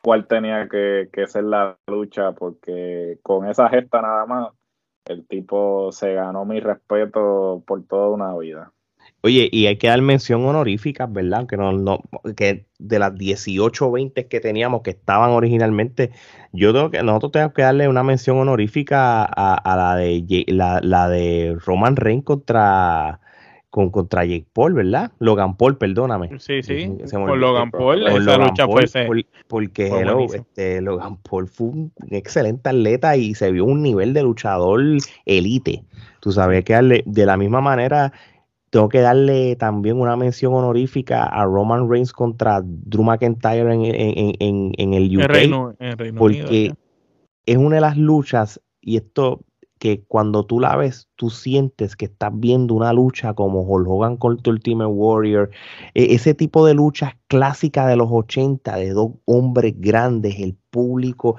[0.01, 4.49] cuál tenía que, que ser la lucha, porque con esa gesta nada más
[5.09, 8.71] el tipo se ganó mi respeto por toda una vida.
[9.21, 11.45] Oye, y hay que dar mención honorífica, ¿verdad?
[11.45, 11.99] Que, no, no,
[12.37, 16.11] que de las 18 o 20 que teníamos que estaban originalmente,
[16.53, 21.09] yo creo que nosotros tenemos que darle una mención honorífica a, la de la, la,
[21.09, 23.19] de Roman Reigns contra
[23.69, 25.11] con contra Jake Paul, ¿verdad?
[25.19, 26.39] Logan Paul, perdóname.
[26.39, 26.91] Sí, sí.
[27.11, 28.85] con Logan Paul, esa lucha fue
[29.47, 29.91] porque
[30.33, 34.81] este, Logan Paul fue un excelente atleta y se vio un nivel de luchador
[35.25, 35.83] elite.
[36.19, 38.11] Tú sabes que de la misma manera
[38.69, 44.73] tengo que darle también una mención honorífica a Roman Reigns contra Drew McIntyre en, en,
[44.77, 45.23] en, el UK.
[45.25, 45.75] Reino,
[46.17, 46.73] porque
[47.45, 49.41] es una de las luchas, y esto
[49.79, 54.17] que cuando tú la ves, tú sientes que estás viendo una lucha como Hulk Hogan
[54.17, 55.49] contra Ultimate Warrior,
[55.93, 61.37] e, ese tipo de luchas clásicas de los 80, de dos hombres grandes, el público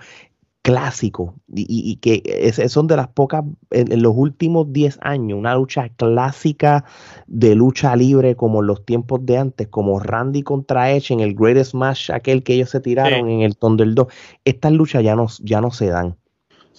[0.62, 6.84] clásico, y, que son de las pocas, en, los últimos 10 años, una lucha clásica
[7.26, 11.34] de lucha libre como en los tiempos de antes, como Randy contra Edge en el
[11.34, 14.07] Greatest Match, aquel que ellos se tiraron en el Thunder 2,
[14.45, 16.16] estas luchas ya no, ya no se dan.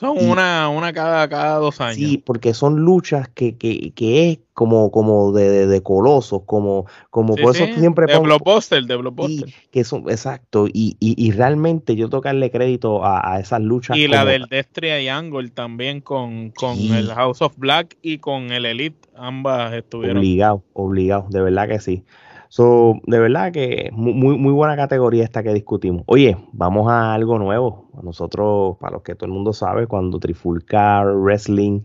[0.02, 1.97] Son una, una cada, cada dos años.
[1.97, 7.36] Sí, porque son luchas que, que, que es como, como de, de, colosos, como, como
[7.36, 9.54] por eso siempre de blockbuster, de blockbuster.
[9.70, 13.95] que son, exacto, y, y, y, realmente yo tocarle crédito a, a esas luchas.
[13.95, 18.52] Y la del Destria y Angle también con, con el House of Black y con
[18.52, 20.18] el Elite, ambas estuvieron.
[20.18, 22.04] Obligado, obligado, de verdad que sí.
[22.52, 26.04] So, de verdad que muy, muy buena categoría esta que discutimos.
[26.08, 27.89] Oye, vamos a algo nuevo.
[28.04, 31.84] Nosotros, para los que todo el mundo sabe, cuando Trifulca Wrestling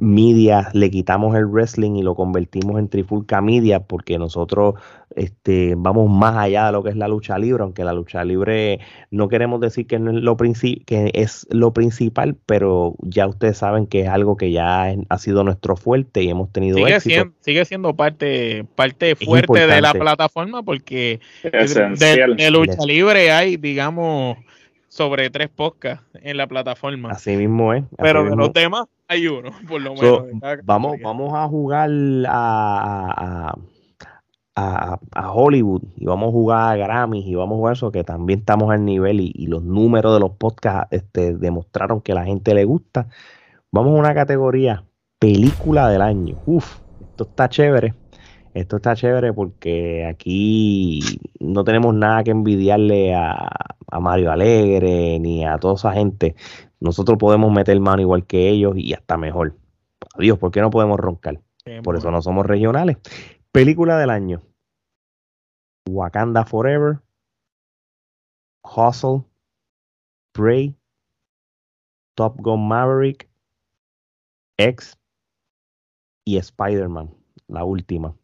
[0.00, 4.76] Media, le quitamos el wrestling y lo convertimos en Trifulca Media porque nosotros
[5.16, 8.78] este, vamos más allá de lo que es la lucha libre, aunque la lucha libre
[9.10, 14.02] no queremos decir que, es, lo que es lo principal, pero ya ustedes saben que
[14.02, 17.96] es algo que ya ha sido nuestro fuerte y hemos tenido sigue Siendo, sigue siendo
[17.96, 24.36] parte, parte fuerte de la plataforma porque de lucha libre hay, digamos
[24.86, 27.10] sobre tres podcasts en la plataforma.
[27.10, 27.84] Así mismo es.
[27.98, 30.24] Pero de los temas hay uno, por lo menos.
[30.64, 31.90] vamos, vamos a jugar
[32.28, 33.54] a,
[34.54, 38.40] a, Hollywood y vamos a jugar a Grammys y vamos a jugar eso que también
[38.40, 42.54] estamos al nivel y, los números de los podcasts este, demostraron que a la gente
[42.54, 43.08] le gusta.
[43.70, 44.84] Vamos a una categoría
[45.18, 46.36] película del año.
[46.46, 47.94] Uf, esto está chévere.
[48.54, 51.00] Esto está chévere porque aquí
[51.38, 53.48] no tenemos nada que envidiarle a,
[54.00, 56.34] Mario Alegre ni a toda esa gente.
[56.80, 59.56] Nosotros podemos meter mano igual que ellos y hasta mejor.
[60.14, 61.40] Adiós, ¿por qué no podemos roncar?
[61.82, 62.96] Por eso no somos regionales.
[63.52, 64.42] Película del año.
[65.88, 67.00] Wakanda Forever.
[68.62, 69.24] Hustle.
[70.32, 70.74] Prey.
[72.14, 73.28] Top Gun Maverick.
[74.56, 74.98] X.
[76.24, 77.14] Y Spider-Man,
[77.46, 78.14] la última.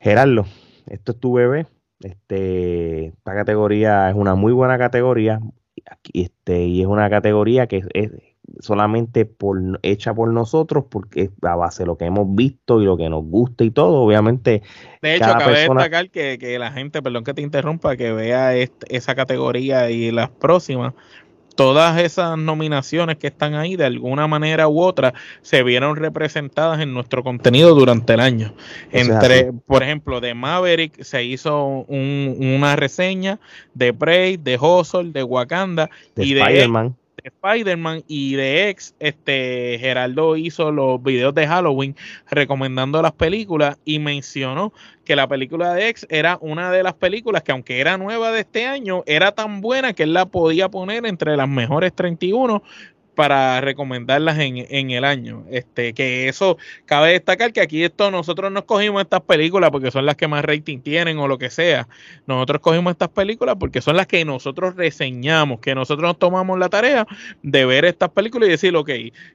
[0.00, 0.46] Gerardo,
[0.86, 1.66] esto es tu bebé.
[2.00, 5.40] Este, esta categoría es una muy buena categoría.
[6.12, 8.10] Este, y es una categoría que es,
[8.60, 12.84] solamente por, hecha por nosotros, porque es a base de lo que hemos visto y
[12.84, 14.02] lo que nos gusta y todo.
[14.02, 14.62] Obviamente.
[15.02, 19.14] De hecho, cabe destacar que, que, la gente, perdón que te interrumpa, que vea esa
[19.14, 20.94] categoría y las próximas,
[21.60, 26.94] todas esas nominaciones que están ahí, de alguna manera u otra, se vieron representadas en
[26.94, 28.54] nuestro contenido durante el año.
[28.90, 33.40] Entre, por ejemplo, de Maverick se hizo una reseña
[33.74, 36.32] de Prey, de Hustle, de Wakanda y
[37.22, 41.96] de Spider-Man y de X, este Geraldo hizo los videos de Halloween
[42.30, 44.72] recomendando las películas y mencionó
[45.04, 48.40] que la película de X era una de las películas que aunque era nueva de
[48.40, 52.62] este año, era tan buena que él la podía poner entre las mejores 31
[53.14, 55.44] para recomendarlas en, en, el año.
[55.50, 56.56] Este, que eso
[56.86, 60.44] cabe destacar que aquí esto nosotros no escogimos estas películas porque son las que más
[60.44, 61.88] rating tienen o lo que sea.
[62.26, 66.68] Nosotros escogimos estas películas porque son las que nosotros reseñamos, que nosotros nos tomamos la
[66.68, 67.06] tarea
[67.42, 68.90] de ver estas películas y decir, ok,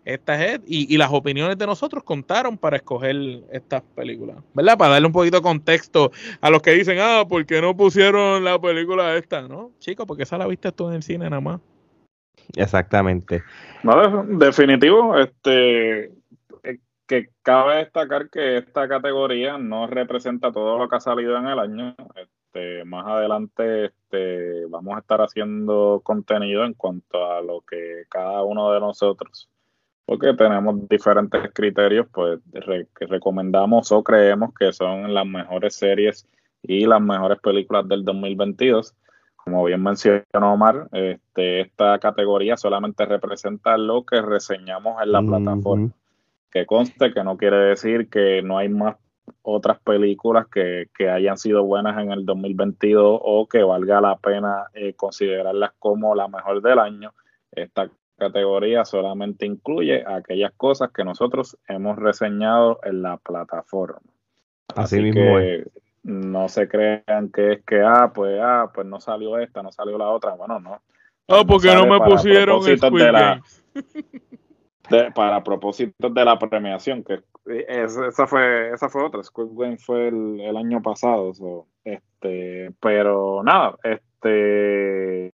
[0.05, 3.15] esta es, y, y las opiniones de nosotros contaron para escoger
[3.51, 4.78] estas películas, ¿verdad?
[4.78, 6.11] Para darle un poquito de contexto
[6.41, 9.41] a los que dicen, ah, ¿por qué no pusieron la película esta?
[9.47, 11.59] No, chicos, porque esa la viste tú en el cine nada más.
[12.56, 13.43] Exactamente.
[13.84, 16.06] No, definitivo, este
[16.64, 21.48] eh, que cabe destacar que esta categoría no representa todo lo que ha salido en
[21.48, 21.96] el año.
[22.16, 28.43] Este, más adelante este, vamos a estar haciendo contenido en cuanto a lo que cada
[28.43, 29.50] uno de nosotros,
[30.06, 32.39] porque tenemos diferentes criterios, pues
[32.98, 36.28] que recomendamos o creemos que son las mejores series
[36.64, 38.96] y las mejores películas del 2022
[39.46, 40.24] como bien mencionó
[40.54, 45.91] Omar, este, esta categoría solamente representa lo que reseñamos en la plataforma.
[46.52, 48.96] Que conste que no quiere decir que no hay más
[49.43, 54.93] otras películas que, hayan sido buenas en el 2022 o que valga la pena eh,
[54.93, 57.14] considerarlas como la mejor del año.
[57.52, 64.00] Esta categoría solamente incluye aquellas cosas que nosotros hemos reseñado en la plataforma.
[64.76, 65.39] Así, mismo
[66.06, 69.97] no se crean que es que, ah, pues, ah, pues no salió esta, no salió
[69.97, 70.36] la otra.
[70.36, 70.80] Bueno, no.
[71.28, 72.64] Ah, porque no, me pusieron
[74.89, 77.24] de para propósitos de la premiación, que
[77.68, 79.24] esa fue esa fue otra.
[79.24, 81.32] Squid Game fue el, año pasado.
[81.84, 85.34] este, pero nada, este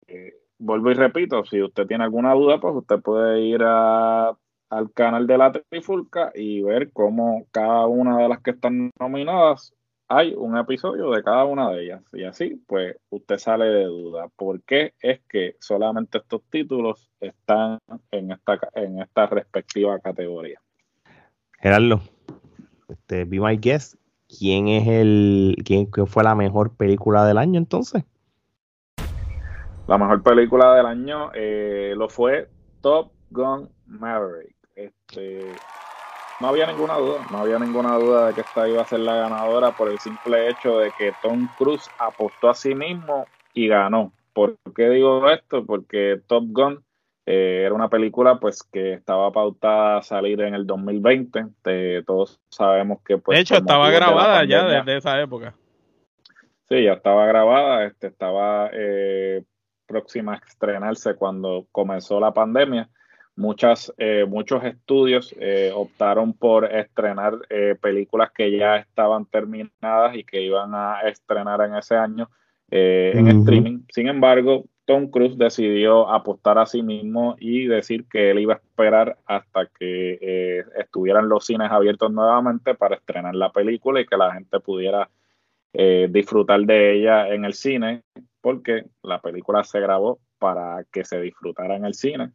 [0.57, 4.38] vuelvo y repito, si usted tiene alguna duda, pues usted puede ir a,
[4.69, 9.74] al canal de la Trifulca y ver cómo cada una de las que están nominadas
[10.14, 12.01] hay un episodio de cada una de ellas.
[12.12, 14.28] Y así, pues, usted sale de duda.
[14.36, 17.80] ¿Por qué es que solamente estos títulos están
[18.12, 20.59] en esta, en esta respectiva categoría?
[21.62, 22.01] Gerardo,
[22.89, 23.95] este, be my guest.
[24.28, 28.03] ¿Quién es el, quién, fue la mejor película del año entonces?
[29.88, 32.49] La mejor película del año eh, lo fue
[32.82, 34.55] Top Gun Maverick.
[34.76, 35.53] Este,
[36.41, 39.15] no había ninguna duda, no había ninguna duda de que esta iba a ser la
[39.15, 44.11] ganadora por el simple hecho de que Tom Cruise apostó a sí mismo y ganó.
[44.33, 45.63] ¿Por qué digo esto?
[45.63, 46.83] Porque Top Gun
[47.27, 52.03] eh, era una película pues que estaba pautada a salir en el 2020.
[52.07, 55.53] todos sabemos que pues, De hecho, estaba grabada ya desde esa época.
[56.67, 59.43] Sí, ya estaba grabada, este, estaba eh,
[59.85, 62.89] próxima a estrenarse cuando comenzó la pandemia
[63.36, 70.23] muchas, eh, muchos estudios eh, optaron por estrenar eh, películas que ya estaban terminadas y
[70.23, 72.29] que iban a estrenar en ese año
[72.73, 73.79] en streaming.
[73.89, 78.57] Sin embargo, Tom Cruise decidió apostar a sí mismo y decir que él iba a
[78.57, 84.34] esperar hasta que estuvieran los cines abiertos nuevamente para estrenar la película y que la
[84.34, 85.09] gente pudiera
[85.73, 88.03] disfrutar de ella en el cine,
[88.39, 92.32] porque la película se grabó para que se disfrutara en el cine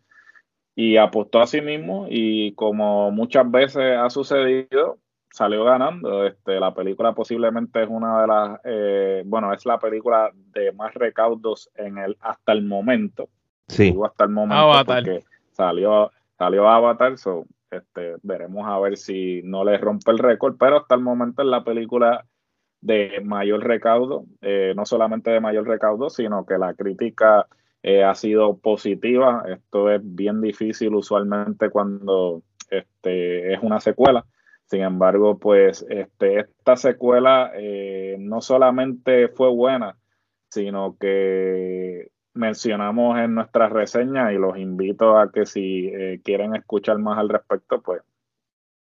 [0.79, 4.99] y apostó a sí mismo y como muchas veces ha sucedido,
[5.31, 6.27] salió ganando.
[6.27, 10.93] Este, la película posiblemente es una de las, eh, bueno, es la película de más
[10.93, 13.29] recaudos en el hasta el momento.
[13.69, 13.93] Sí.
[14.05, 19.79] hasta el momento porque salió, salió Avatar, so, este, veremos a ver si no le
[19.79, 22.27] rompe el récord, pero hasta el momento es la película
[22.83, 27.49] de mayor recaudo, eh, no solamente de mayor recaudo, sino que la crítica
[27.83, 29.45] eh, ha sido positiva.
[29.49, 34.25] Esto es bien difícil usualmente cuando este, es una secuela.
[34.65, 39.97] Sin embargo, pues este, esta secuela eh, no solamente fue buena,
[40.49, 46.99] sino que mencionamos en nuestra reseña y los invito a que si eh, quieren escuchar
[46.99, 48.03] más al respecto, pues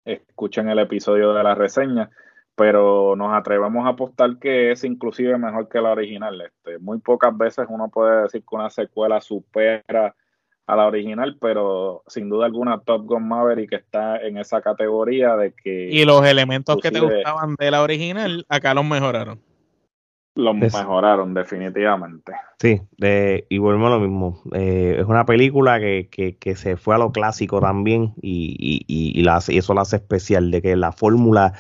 [0.05, 2.11] escuchen el episodio de la reseña
[2.57, 6.41] pero nos atrevemos a apostar que es inclusive mejor que la original.
[6.41, 10.15] Este, muy pocas veces uno puede decir que una secuela supera
[10.67, 15.53] a la original, pero sin duda alguna Top Gun Maverick está en esa categoría de
[15.53, 15.91] que...
[15.91, 19.41] Y los elementos que te gustaban de la original, acá los mejoraron.
[20.37, 22.33] Los mejoraron definitivamente.
[22.59, 24.43] Sí, de, y volvemos a lo mismo.
[24.53, 29.21] Eh, es una película que, que, que, se fue a lo clásico también y, y,
[29.21, 31.53] y, la, y eso la hace especial, de que la fórmula,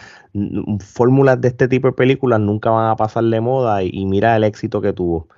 [0.80, 4.42] fórmulas de este tipo de películas nunca van a pasar de moda y, mira el
[4.42, 5.28] éxito que tuvo.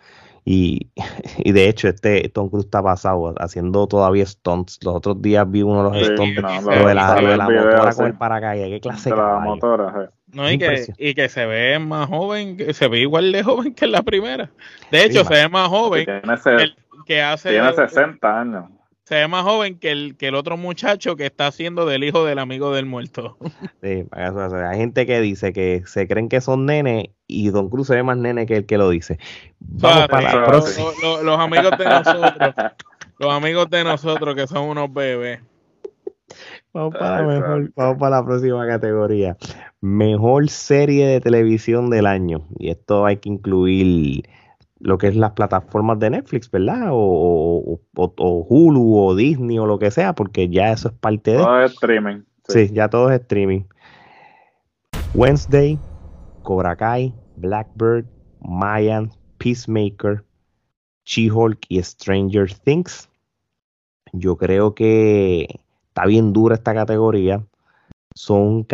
[0.47, 0.91] Y,
[1.37, 4.79] y, de hecho, este Tom Cruise está pasado haciendo todavía stunts.
[4.83, 8.15] Los otros días vi uno de los stunts de la, de la motora con el
[8.15, 8.71] paracaídas.
[8.71, 12.75] ¿Qué clase de la motora, no, y que, y que se ve más joven, que
[12.75, 14.51] se ve igual de joven que en la primera.
[14.91, 16.21] De hecho, se ve más joven tiene,
[17.07, 17.49] que, hace.
[17.49, 18.65] Tiene 60 años.
[19.05, 22.27] Se ve más joven que el, que el otro muchacho que está haciendo del hijo
[22.27, 23.39] del amigo del muerto.
[23.83, 27.95] Sí, hay gente que dice que se creen que son nenes y Don Cruz se
[27.95, 29.19] ve más nene que el que lo dice.
[29.59, 30.89] Vamos para la próxima.
[31.23, 32.55] los amigos de nosotros,
[33.19, 35.41] los amigos de nosotros que son unos bebés.
[36.77, 37.25] Vamos para,
[37.75, 39.39] vamos para la próxima categoría.
[39.81, 42.47] Mejor serie de televisión del año.
[42.59, 44.29] Y esto hay que incluir
[44.79, 46.89] lo que es las plataformas de Netflix, ¿verdad?
[46.91, 51.39] O, Hulu o Disney o lo que sea, porque ya eso es parte de...
[51.39, 52.25] Todo es streaming.
[52.47, 52.69] Sí.
[52.71, 53.63] ya todo es streaming.
[55.15, 55.79] Wednesday,
[56.43, 58.05] Cobra Kai, Blackbird,
[58.43, 60.23] Mayan, Peacemaker,
[61.07, 63.09] She-Hulk y Stranger Things.
[64.13, 65.49] Yo creo que
[65.97, 67.43] está bien dura esta categoría.
[68.15, 68.67] Son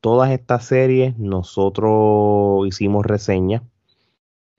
[0.00, 3.62] todas estas series, nosotros hicimos reseñas.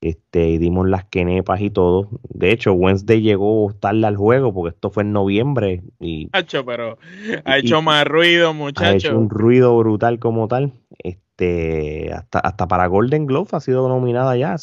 [0.02, 2.10] este, y dimos las quenepas y todo.
[2.30, 6.30] De hecho, Wednesday llegó tarde al juego porque esto fue en noviembre y
[6.66, 6.98] pero
[7.46, 8.90] ha hecho más ruido, muchacho.
[8.90, 10.74] Ha hecho un ruido brutal como tal.
[11.04, 14.56] Este, hasta, hasta para Golden Globe ha sido nominada ya.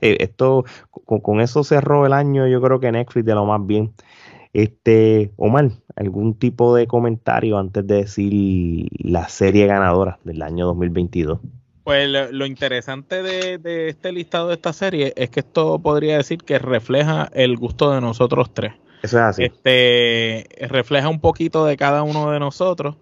[0.00, 3.92] esto, con, con, eso cerró el año, yo creo que Netflix de lo más bien.
[4.56, 11.40] Este, Omar, ¿algún tipo de comentario antes de decir la serie ganadora del año 2022?
[11.84, 16.58] Pues lo, interesante de, este listado de esta serie es que esto podría decir que
[16.58, 18.72] refleja el gusto de nosotros tres.
[19.02, 19.44] Eso es así.
[19.44, 22.96] Este, refleja un poquito de cada uno de nosotros,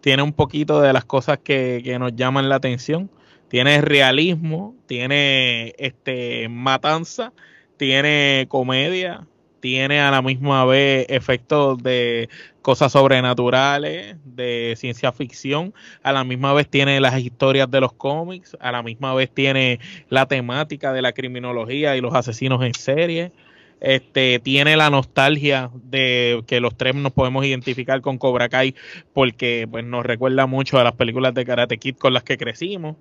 [0.00, 3.10] tiene un poquito de las cosas que, que nos llaman la atención,
[3.48, 7.32] tiene realismo, tiene este matanza,
[7.78, 9.26] tiene comedia,
[9.60, 12.28] tiene a la misma vez efectos de
[12.62, 18.56] cosas sobrenaturales, de ciencia ficción, a la misma vez tiene las historias de los cómics,
[18.60, 23.32] a la misma vez tiene la temática de la criminología y los asesinos en serie.
[23.80, 28.74] Este, tiene la nostalgia de que los tres nos podemos identificar con Cobra Kai
[29.14, 32.96] porque pues, nos recuerda mucho a las películas de Karate Kid con las que crecimos.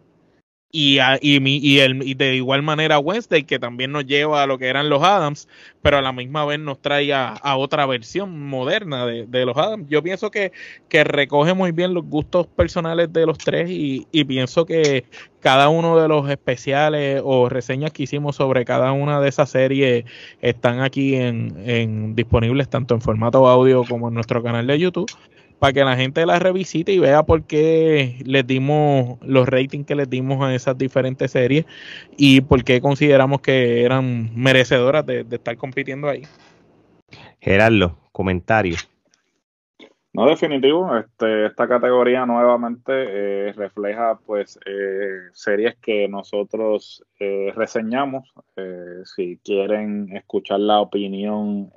[0.72, 4.59] Y, y, y, el, y, de igual manera Wednesday, que también nos lleva a lo
[4.59, 5.47] que eran los Adams,
[5.82, 9.88] pero a la misma vez nos trae a, otra versión moderna de, de, los Adams.
[9.89, 10.51] Yo pienso que,
[10.88, 15.05] que, recoge muy bien los gustos personales de los tres y, pienso que
[15.39, 20.05] cada uno de los especiales o reseñas que hicimos sobre cada una de esas series
[20.41, 25.09] están aquí en, en disponibles tanto en formato audio como en nuestro canal de YouTube
[25.60, 29.95] para que la gente la revisite y vea por qué les dimos los ratings que
[29.95, 31.66] les dimos a esas diferentes series
[32.18, 36.24] y por qué consideramos que eran merecedoras de, estar compitiendo ahí.
[37.41, 38.89] Gerardo, comentarios.
[40.20, 40.97] No, definitivo.
[40.97, 48.28] Este, esta categoría nuevamente eh, refleja pues eh, series que nosotros eh, reseñamos.
[49.05, 51.72] si quieren escuchar la opinión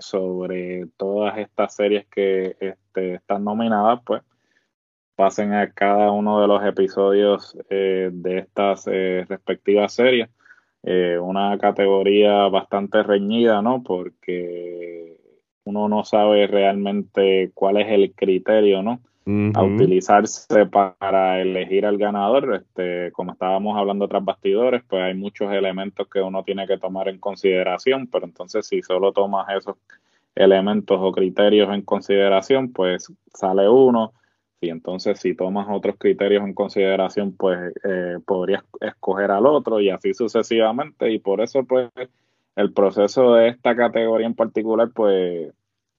[0.00, 4.22] sobre todas estas series que este, están nominadas, pues
[5.14, 10.28] pasen a cada uno de los episodios de estas respectivas series.
[11.22, 13.82] una categoría bastante reñida, ¿no?
[13.82, 15.15] Porque
[15.66, 19.00] uno no sabe realmente cuál es el criterio, ¿no?
[19.54, 22.54] A utilizarse para elegir al ganador.
[22.54, 27.08] Este, como estábamos hablando tras bastidores, pues hay muchos elementos que uno tiene que tomar
[27.08, 29.76] en consideración, pero entonces si solo tomas esos
[30.36, 34.12] elementos o criterios en consideración, pues sale uno.
[34.60, 39.90] Y entonces si tomas otros criterios en consideración, pues eh, podrías escoger al otro y
[39.90, 41.10] así sucesivamente.
[41.10, 41.90] Y por eso, pues,
[42.56, 45.52] el proceso de esta categoría en particular, pues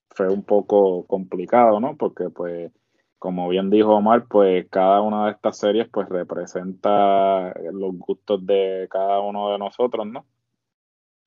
[0.10, 1.96] fue un poco complicado, ¿no?
[1.98, 2.72] Porque, pues,
[3.20, 8.88] como bien dijo Omar, pues cada una de estas series, pues, representa los gustos de
[8.92, 10.26] cada uno de nosotros, ¿no?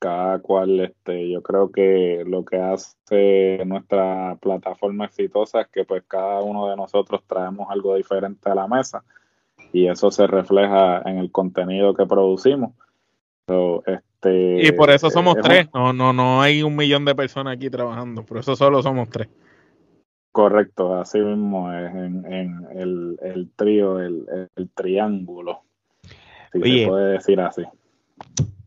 [0.00, 6.02] Cada cual, este, yo creo que lo que hace nuestra plataforma exitosa es que, pues,
[6.08, 9.04] cada uno de nosotros traemos algo diferente a la mesa
[9.72, 12.72] y eso se refleja en el contenido que producimos.
[13.46, 13.82] So,
[14.22, 18.24] y por eso somos tres, no, no, no hay un millón de personas aquí trabajando,
[18.24, 19.28] por eso solo somos tres.
[20.32, 22.24] Correcto, así mismo es en,
[22.72, 25.62] el, trío, el, triángulo.
[26.52, 27.64] Si se puede decir así.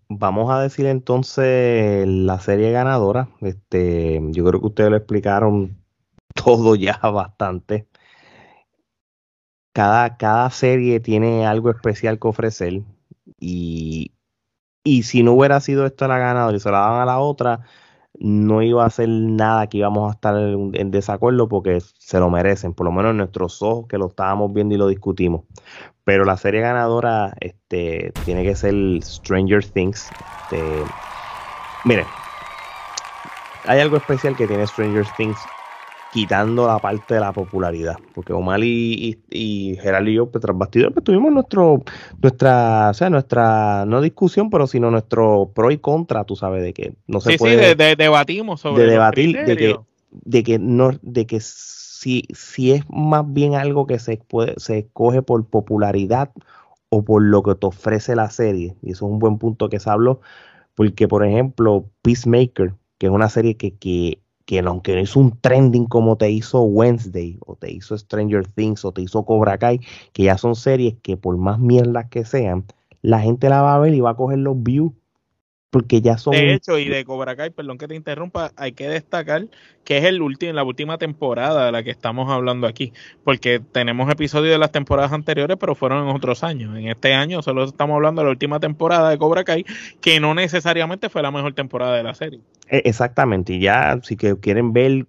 [0.09, 3.29] Vamos a decir entonces la serie ganadora.
[3.39, 5.77] Este, yo creo que ustedes lo explicaron
[6.33, 7.87] todo ya bastante.
[9.73, 12.81] Cada, cada serie tiene algo especial que ofrecer
[13.39, 14.11] y
[14.84, 17.61] y si no hubiera sido esta la ganadora y se la daban a la otra,
[18.19, 22.73] no iba a ser nada que íbamos a estar en, desacuerdo porque se lo merecen,
[22.73, 25.43] por lo menos en nuestros ojos que lo estábamos viendo y lo discutimos.
[26.03, 30.09] Pero la serie ganadora este, tiene que ser Stranger Things.
[30.43, 30.61] Este,
[31.86, 32.05] miren,
[33.65, 35.38] hay algo especial que tiene Stranger Things
[36.14, 37.97] quitando la parte de la popularidad.
[38.14, 41.84] Porque Omar y, y, Gerardo y yo, pues, tras bastidores, pues tuvimos nuestro,
[42.22, 46.74] nuestra, o sea, nuestra, no discusión, pero sino nuestro pro y contra, tú sabes, de
[46.74, 47.72] que no se puede.
[47.72, 48.84] Sí, de, debatimos sobre.
[48.84, 49.76] De debatir, de que,
[50.11, 54.80] de que no, de que si, si es más bien algo que se puede, se
[54.80, 56.32] escoge por popularidad
[56.89, 58.76] o por lo que te ofrece la serie.
[58.84, 60.22] Y eso es un buen punto que se habló.
[60.76, 64.22] Porque, por ejemplo, Peacemaker, que es una serie que, que
[64.61, 68.85] que aunque no hizo un trending como te hizo Wednesday, o te hizo Stranger Things,
[68.85, 69.79] o te hizo Cobra Kai,
[70.11, 72.65] que ya son series que por más mierdas que sean,
[73.01, 74.91] la gente la va a ver y va a coger los views.
[75.74, 76.34] Porque ya son...
[76.34, 79.47] De hecho, y de Cobra Kai, perdón que te interrumpa, hay que destacar
[79.84, 82.93] que es el último, la última temporada de la que estamos hablando aquí,
[83.24, 86.78] porque tenemos episodios de las temporadas anteriores, pero fueron en otros años.
[86.78, 89.65] En este año solo estamos hablando de la última temporada de Cobra Kai,
[89.99, 92.39] que no necesariamente fue la mejor temporada de la serie.
[92.69, 95.07] E, exactamente, y ya si que quieren ver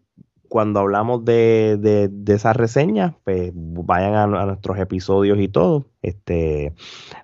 [0.49, 5.85] cuando hablamos de, de, de esa reseña, pues vayan a, a, nuestros episodios y todo.
[6.01, 6.73] Este,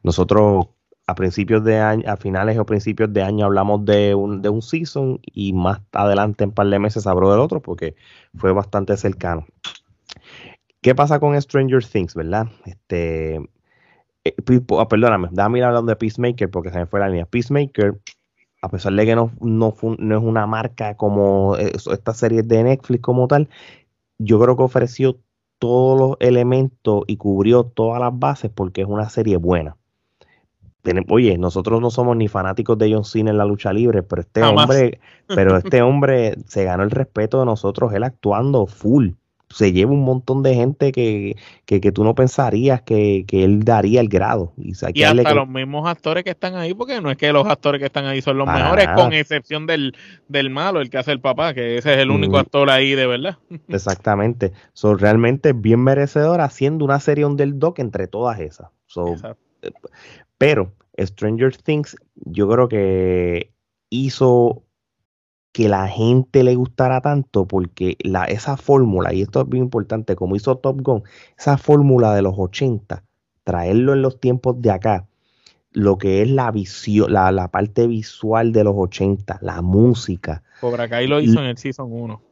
[0.02, 0.66] nosotros
[1.10, 4.62] a principios de año, a finales o principios de año hablamos de un, de un
[4.62, 7.96] season y más adelante en par de meses habló del otro porque
[8.36, 9.44] fue bastante cercano.
[10.80, 12.46] ¿Qué pasa con Stranger Things, verdad?
[12.64, 13.36] Este,
[14.24, 14.34] eh,
[14.78, 17.26] ah, perdóname, déjame ir hablando de Peacemaker porque se me fue la línea.
[17.26, 18.00] Peacemaker,
[18.62, 23.02] a pesar de que no, no, no es una marca como esta serie de Netflix
[23.02, 23.48] como tal,
[24.18, 25.18] yo creo que ofreció
[25.58, 29.76] todos los elementos y cubrió todas las bases porque es una serie buena
[31.08, 34.42] oye, nosotros no somos ni fanáticos de John Cena en la lucha libre, pero este
[34.42, 39.10] hombre, pero este hombre se ganó el respeto de nosotros, él actuando full.
[39.48, 43.64] Se lleva un montón de gente que, que, que tú no pensarías que, que, él
[43.64, 44.52] daría el grado.
[44.56, 47.80] Y, y hasta los mismos actores que están ahí, porque no es que los actores
[47.80, 49.96] que están ahí son los mejores, con excepción del,
[50.28, 52.40] del malo, el que hace el papá, que ese es el único mm.
[52.40, 53.38] actor ahí de verdad.
[53.68, 54.52] Exactamente.
[54.72, 58.68] Son realmente bien merecedor haciendo una serie underdog entre todas esas.
[58.86, 59.16] So,
[59.62, 59.72] eh,
[60.40, 63.52] pero Stranger Things yo creo que
[63.90, 64.62] hizo
[65.52, 70.16] que la gente le gustara tanto porque la, esa fórmula, y esto es bien importante,
[70.16, 71.02] como hizo Top Gun,
[71.38, 73.04] esa fórmula de los 80,
[73.44, 75.06] traerlo en los tiempos de acá,
[75.72, 80.42] lo que es la visión, la, la parte visual de los 80, la música.
[80.62, 82.22] Cobra Kai lo hizo en el Season 1,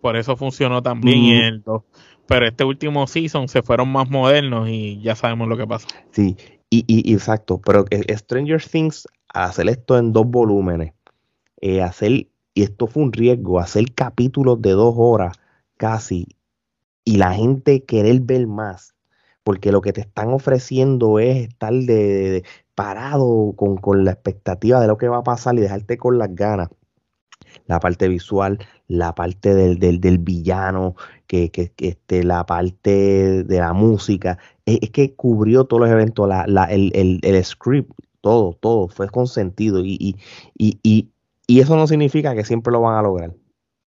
[0.00, 1.82] por eso funcionó también en el 2.
[2.26, 5.88] Pero este último season se fueron más modernos y ya sabemos lo que pasa.
[6.10, 6.36] Sí,
[6.70, 10.92] y, y, exacto, pero Stranger Things, hacer esto en dos volúmenes,
[11.60, 15.38] eh, hacer, y esto fue un riesgo, hacer capítulos de dos horas
[15.76, 16.28] casi,
[17.04, 18.94] y la gente querer ver más,
[19.44, 22.44] porque lo que te están ofreciendo es estar de,
[22.74, 26.34] parado con, con, la expectativa de lo que va a pasar y dejarte con las
[26.34, 26.68] ganas.
[27.66, 28.58] La parte visual,
[28.88, 30.96] la parte del, del, del villano,
[31.26, 34.38] que, que este, la parte de la música,
[34.68, 39.08] es, que cubrió todos los eventos, la, la, el, el, el, script, todo, todo, fue
[39.08, 40.16] consentido y, y,
[40.56, 41.08] y, y,
[41.46, 43.34] y eso no significa que siempre lo van a lograr.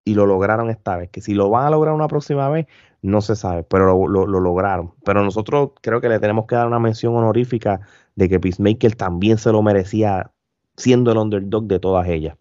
[0.04, 1.10] Y lo lograron esta vez.
[1.12, 2.66] Que si lo van a lograr una próxima vez,
[3.04, 4.94] no se sabe, pero lo, lo, lo, lograron.
[5.06, 7.82] Pero nosotros creo que le tenemos que dar una mención honorífica
[8.16, 10.32] de que Peacemaker también se lo merecía
[10.76, 12.36] siendo el underdog de todas ellas.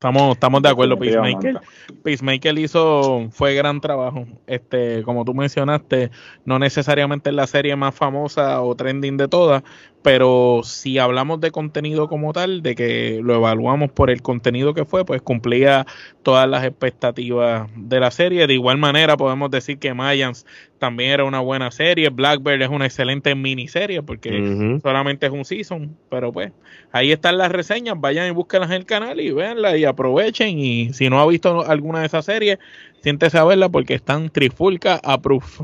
[0.00, 1.60] Estamos, estamos de acuerdo, Peacemaker.
[2.02, 4.26] Peacemaker hizo, fue gran trabajo.
[4.46, 6.10] Este, como tú mencionaste,
[6.46, 9.62] no necesariamente es la serie más famosa o trending de todas,
[10.02, 14.86] pero si hablamos de contenido como tal, de que lo evaluamos por el contenido que
[14.86, 15.86] fue, pues cumplía
[16.22, 18.46] todas las expectativas de la serie.
[18.46, 20.46] De igual manera, podemos decir que Mayans
[20.78, 22.08] también era una buena serie.
[22.08, 26.52] Blackbird es una excelente miniserie porque solamente es un season, pero pues
[26.92, 28.00] ahí están las reseñas.
[28.00, 30.58] Vayan y búsquenlas en el canal y véanlas y aprovechen.
[30.58, 32.58] Y si no ha visto alguna de esas series,
[33.02, 35.62] siéntese a verla porque están trifulca a proof.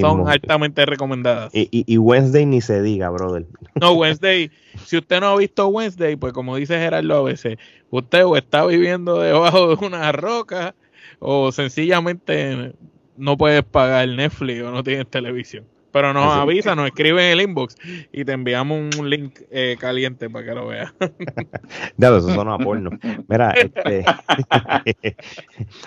[0.00, 1.54] son altamente recomendadas.
[1.54, 3.46] Y, y, Wednesday ni se diga, brother.
[3.80, 4.50] No, Wednesday,
[4.84, 7.58] si usted no ha visto Wednesday, pues como dice Gerardo a veces,
[7.90, 10.74] usted o está viviendo debajo de una roca
[11.18, 12.74] o sencillamente
[13.16, 15.64] no puedes pagar Netflix o no tienes televisión.
[15.96, 17.74] Pero nos avisa, nos escribe en el inbox
[18.12, 20.92] y te enviamos un link eh, caliente para que lo veas.
[21.96, 22.90] Ya, eso suena a porno.
[23.28, 24.04] Mira, este,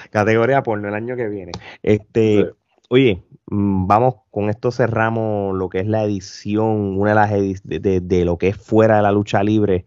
[0.10, 1.52] categoría porno el año que viene.
[1.84, 2.50] Este,
[2.90, 8.02] oye, mm, vamos, con esto cerramos lo que es la edición, una de las de,
[8.02, 9.86] de, lo que es fuera de la lucha libre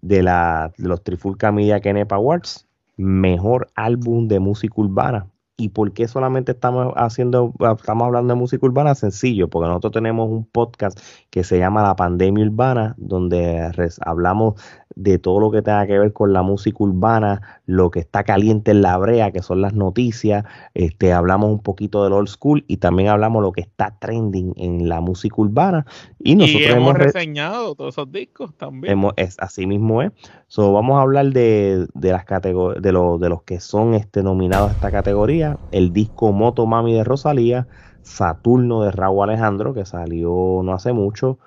[0.00, 2.66] de, la, de los Trifulca Media Kenepa Awards.
[2.96, 5.26] Mejor álbum de música urbana.
[5.60, 8.94] ¿Y por qué solamente estamos haciendo, estamos hablando de música urbana?
[8.94, 11.00] Sencillo, porque nosotros tenemos un podcast
[11.30, 13.68] que se llama La Pandemia Urbana, donde
[14.02, 14.54] hablamos
[14.94, 18.70] de todo lo que tenga que ver con la música urbana, lo que está caliente
[18.70, 20.44] en la brea, que son las noticias,
[20.74, 24.88] este, hablamos un poquito del old school y también hablamos lo que está trending en
[24.88, 25.86] la música urbana.
[26.20, 29.00] Y nosotros hemos, reseñado todos esos discos también.
[29.16, 30.10] es, así mismo es.
[30.48, 34.72] So, vamos a hablar de, de las de, de los que son este, nominados a
[34.72, 35.58] esta categoría.
[35.70, 37.68] El disco Moto Mami de Rosalía,
[38.02, 41.38] Saturno de Raúl Alejandro, que salió no hace mucho.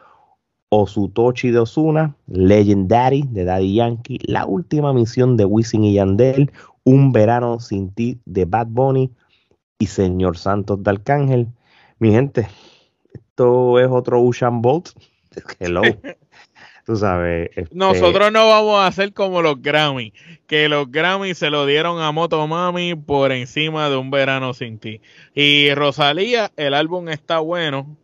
[0.74, 6.50] Osutochi de Osuna, Legendary de Daddy Yankee, La Última Misión de Wisin y Yandel,
[6.86, 9.12] Un Verano Sin Ti de Bad Bunny
[9.80, 11.48] y Señor Santos de Arcángel.
[12.00, 12.48] Mi gente,
[13.32, 14.90] esto es otro Ocean Bolt.
[15.60, 15.82] Hello.
[16.86, 17.50] tú sabes.
[17.56, 20.14] Este Nosotros no vamos a hacer como los Grammy,
[20.48, 25.00] que los Grammy se lo dieron a Motomami por encima de un verano sin ti.
[25.34, 27.96] Y Rosalía, el álbum está bueno,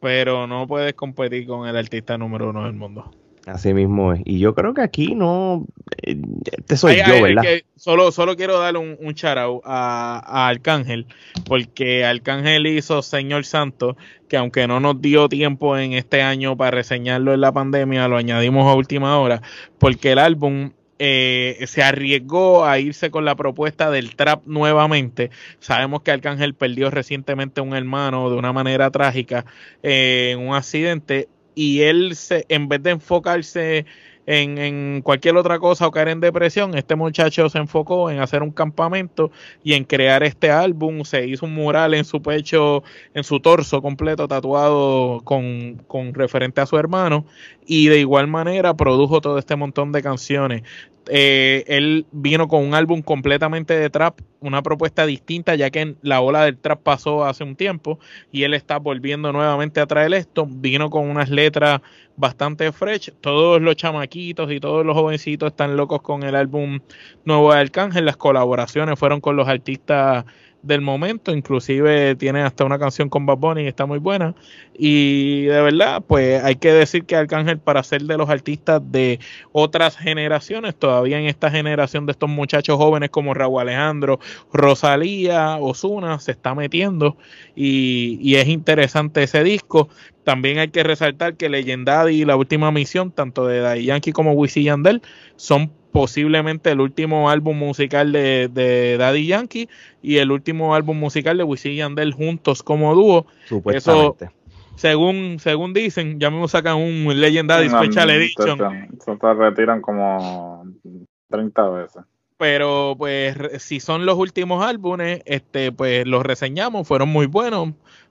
[0.00, 3.10] pero no puedes competir con el artista número uno del mundo.
[3.46, 4.22] Así mismo es.
[4.24, 5.66] Y yo creo que aquí no.
[6.02, 6.16] Eh,
[6.56, 7.44] este soy yo, ¿verdad?
[7.76, 11.06] solo, solo quiero dar un, un shout a, a, Arcángel,
[11.46, 13.96] porque Arcángel hizo Señor Santo,
[14.28, 18.16] que aunque no nos dio tiempo en este año para reseñarlo en la pandemia, lo
[18.16, 19.42] añadimos a última hora,
[19.78, 25.30] porque el álbum eh, se arriesgó a irse con la propuesta del trap nuevamente.
[25.58, 29.44] Sabemos que Arcángel perdió recientemente un hermano de una manera trágica
[29.82, 33.86] eh, en un accidente y él se, en vez de enfocarse
[34.26, 38.42] en, en, cualquier otra cosa o caer en depresión, este muchacho se enfocó en hacer
[38.42, 39.30] un campamento
[39.62, 41.04] y en crear este álbum.
[41.04, 42.82] Se hizo un mural en su pecho,
[43.12, 47.26] en su torso completo, tatuado con, con referente a su hermano.
[47.66, 50.62] Y de igual manera produjo todo este montón de canciones.
[51.08, 56.20] Eh, él vino con un álbum completamente de trap, una propuesta distinta, ya que la
[56.20, 57.98] ola del trap pasó hace un tiempo
[58.32, 60.46] y él está volviendo nuevamente a traer esto.
[60.48, 61.80] Vino con unas letras
[62.16, 63.12] bastante fresh.
[63.20, 66.80] Todos los chamaquitos y todos los jovencitos están locos con el álbum
[67.24, 68.04] nuevo de Arcángel.
[68.04, 70.24] Las colaboraciones fueron con los artistas
[70.64, 74.34] del momento, inclusive tiene hasta una canción con Bad Bunny, está muy buena.
[74.76, 79.20] Y de verdad, pues hay que decir que Arcángel para ser de los artistas de
[79.52, 84.20] otras generaciones, todavía en esta generación de estos muchachos jóvenes como Raúl Alejandro,
[84.52, 87.16] Rosalía, Osuna, se está metiendo
[87.54, 89.88] y, es interesante ese disco.
[90.24, 94.32] También hay que resaltar que Legendary y La Última Misión, tanto de Daddy Yankee como
[94.32, 95.02] Wisin Yandel,
[95.36, 99.68] son posiblemente el último álbum musical de, de, Daddy Yankee
[100.02, 103.26] y el último álbum musical de Wisin y Yandel juntos como dúo.
[103.72, 104.16] Eso,
[104.74, 108.58] según, según dicen, ya mismo sacan un Legendary Special Edition.
[109.04, 110.66] Se, se retiran como
[111.30, 112.02] 30 veces.
[112.38, 117.68] Pero pues si son los últimos álbumes, este pues los reseñamos, fueron muy buenos,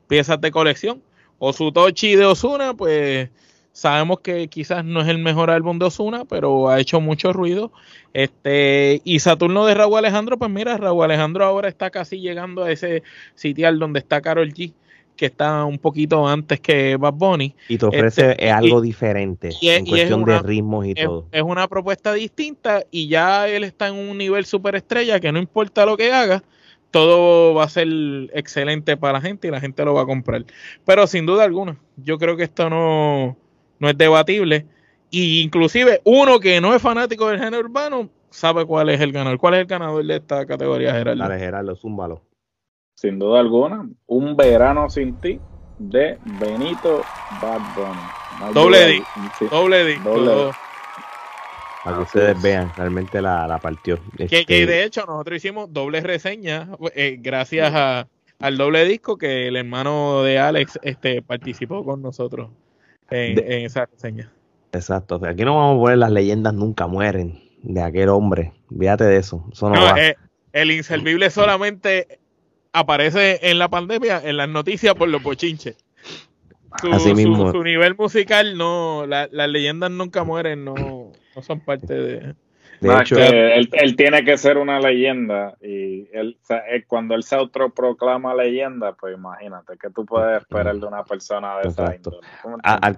[0.07, 1.01] piezas de colección.
[1.37, 3.29] O su Tochi de Osuna, pues
[3.73, 7.71] Sabemos que quizás no es el mejor álbum de Osuna, pero ha hecho mucho ruido.
[8.13, 12.71] Este, y Saturno de Raúl Alejandro, pues mira, Raúl Alejandro ahora está casi llegando a
[12.71, 13.01] ese
[13.33, 14.73] sitial donde está Carol G,
[15.15, 17.55] que está un poquito antes que Bad Bunny.
[17.67, 21.25] Y te ofrece este, algo diferente en cuestión de ritmos y todo.
[21.31, 25.87] Es una propuesta distinta y ya él está en un nivel superestrella que no importa
[25.87, 26.43] lo que haga,
[26.91, 27.87] todo va a ser
[28.33, 30.45] excelente para la gente y la gente lo va a comprar.
[30.85, 33.35] Pero sin duda alguna, yo creo que esto no
[33.83, 34.65] no es debatible.
[35.11, 39.37] Y inclusive uno que no es fanático del género urbano sabe cuál es el ganador.
[39.37, 41.21] ¿Cuál es el ganador de esta categoría, Gerardo?
[41.21, 42.21] Dale, Gerardo, zúmbalo.
[42.95, 45.39] Sin duda alguna, Un Verano Sin Ti
[45.77, 47.01] de Benito
[47.41, 48.53] Bad Bunny.
[48.53, 49.03] Doble D,
[49.51, 49.99] doble D.
[51.83, 53.99] Para que ustedes vean, realmente la, la partió.
[54.17, 58.07] Que, que, este de hecho nosotros hicimos doble reseña eh, gracias a,
[58.39, 62.49] al doble disco que el hermano de Alex este, participó con nosotros
[63.09, 64.31] en, esa reseña.
[64.71, 65.21] Exacto.
[65.25, 68.53] Aquí no vamos a poner las leyendas nunca mueren de aquel hombre.
[68.77, 69.45] Fíjate de eso.
[69.97, 70.15] Eh,
[70.51, 72.19] el inservible solamente
[72.71, 75.77] aparece en la pandemia, en las noticias por los bochinches.
[76.81, 77.51] Su, Así mismo.
[77.51, 82.35] Su, nivel musical, no, las leyendas nunca mueren, no, no son parte de,
[82.79, 86.37] de hecho, él, él, tiene que ser una leyenda y él,
[86.87, 91.69] cuando él se autoproclama leyenda, pues imagínate que tú puedes esperar de una persona de
[91.69, 92.17] esa índole.
[92.63, 92.95] Al,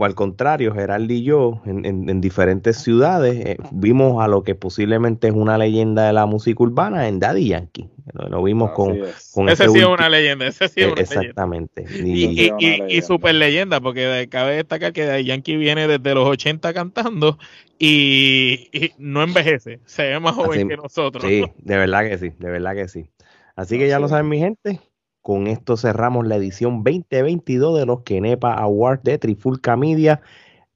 [0.00, 5.28] al, contrario, Gerald y yo en, en, diferentes ciudades eh, vimos a lo que posiblemente
[5.28, 7.90] es una leyenda de la música urbana en Daddy Yankee.
[8.12, 8.96] Lo, vimos con,
[9.34, 11.84] con, ese, sí es una leyenda, ese sí es una Exactamente.
[12.04, 16.72] Y, y, y, super leyenda, porque cabe destacar que Daddy Yankee viene desde los 80
[16.72, 17.36] cantando
[17.78, 21.24] y, no envejece, se ve más joven que nosotros.
[21.24, 23.10] Sí, de verdad que sí, de verdad que sí.
[23.54, 24.80] Así que ya lo saben mi gente,
[25.22, 30.20] con esto cerramos la edición 2022 de los Kenepa Awards de Trifulca Media.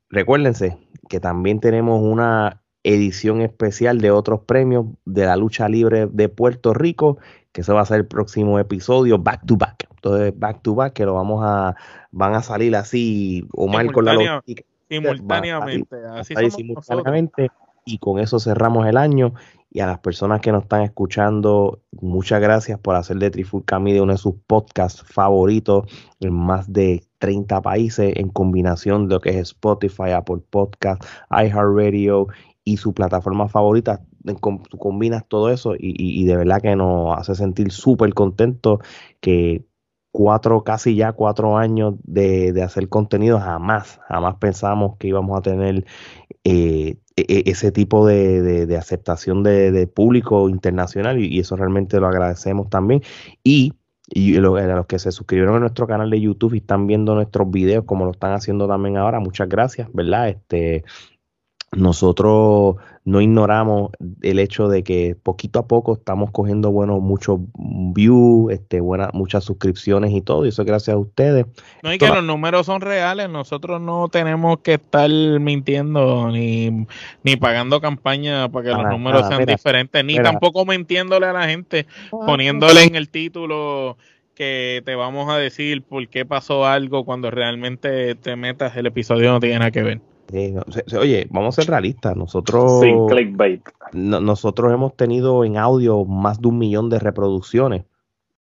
[0.08, 6.28] Recuérdense que también tenemos una edición especial de otros premios de la lucha libre de
[6.28, 7.18] Puerto Rico,
[7.52, 9.86] que eso va a ser el próximo episodio back to back.
[9.90, 11.76] Entonces, back to back, que lo vamos a,
[12.10, 17.48] van a salir así, o mal con la lógica Simultáneamente, así simultáneamente.
[17.84, 19.34] Y con eso cerramos el año.
[19.72, 24.02] Y a las personas que nos están escuchando, muchas gracias por hacer de Trifulca Media
[24.02, 25.84] uno de sus podcasts favoritos
[26.18, 32.26] en más de 30 países en combinación de lo que es Spotify, Apple Podcast, iHeartRadio
[32.64, 34.02] y su plataforma favorita.
[34.24, 38.80] Tú combinas todo eso y, y de verdad que nos hace sentir súper contentos
[39.20, 39.64] que
[40.12, 45.42] cuatro, casi ya cuatro años de, de hacer contenido, jamás, jamás pensamos que íbamos a
[45.42, 45.84] tener
[46.44, 52.08] eh, e, e, ese tipo de, de, aceptación de, público internacional y, eso realmente lo
[52.08, 53.02] agradecemos también.
[53.44, 53.74] Y,
[54.08, 57.50] y a los que se suscribieron a nuestro canal de YouTube y están viendo nuestros
[57.50, 60.30] videos como lo están haciendo también ahora, muchas gracias, ¿verdad?
[60.30, 60.84] Este,
[61.72, 63.92] nosotros no ignoramos
[64.22, 69.44] el hecho de que poquito a poco estamos cogiendo bueno muchos views, este, buenas, muchas
[69.44, 71.46] suscripciones y todo, y eso gracias a ustedes.
[71.82, 76.86] No, y que los números son reales, nosotros no tenemos que estar mintiendo ni,
[77.22, 81.86] ni pagando campaña para que los números sean diferentes, ni tampoco mintiéndole a la gente,
[82.10, 83.96] poniéndole en el título
[84.34, 89.32] que te vamos a decir por qué pasó algo cuando realmente te metas el episodio
[89.32, 90.00] no tiene nada que ver
[90.98, 92.16] oye, vamos a ser realistas.
[92.16, 92.80] Nosotros.
[93.92, 97.84] nosotros hemos tenido en audio más de un millón de reproducciones.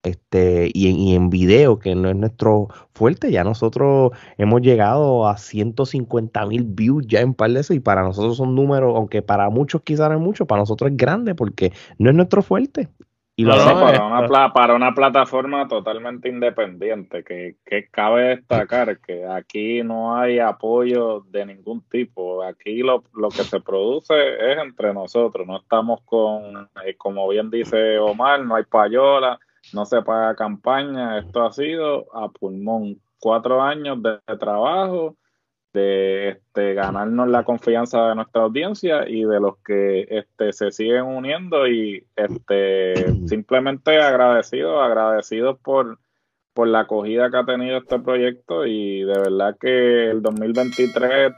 [0.04, 5.30] Este, y en, y en video, que no es nuestro fuerte, ya nosotros hemos llegado
[5.30, 9.22] a 150 mil views ya en par de eso, y para nosotros son números, aunque
[9.22, 12.90] para muchos quizás no es mucho, para nosotros es grande porque no es nuestro fuerte.
[13.36, 17.58] Y para, una para una plataforma totalmente independiente, que,
[17.90, 22.44] cabe destacar que aquí no hay apoyo de ningún tipo.
[22.44, 25.48] Aquí lo, lo que se produce es entre nosotros.
[25.48, 29.40] No estamos con, eh, como bien dice Omar, no hay payola,
[29.74, 31.18] no se paga campaña.
[31.18, 33.02] Esto ha sido a pulmón.
[33.20, 35.16] Cuatro años de trabajo
[35.74, 41.04] de este, ganarnos la confianza de nuestra audiencia y de los que este, se siguen
[41.04, 46.00] uniendo y este, simplemente agradecidos, agradecidos por,
[46.54, 51.34] por la acogida que ha tenido este proyecto y de verdad que el 2023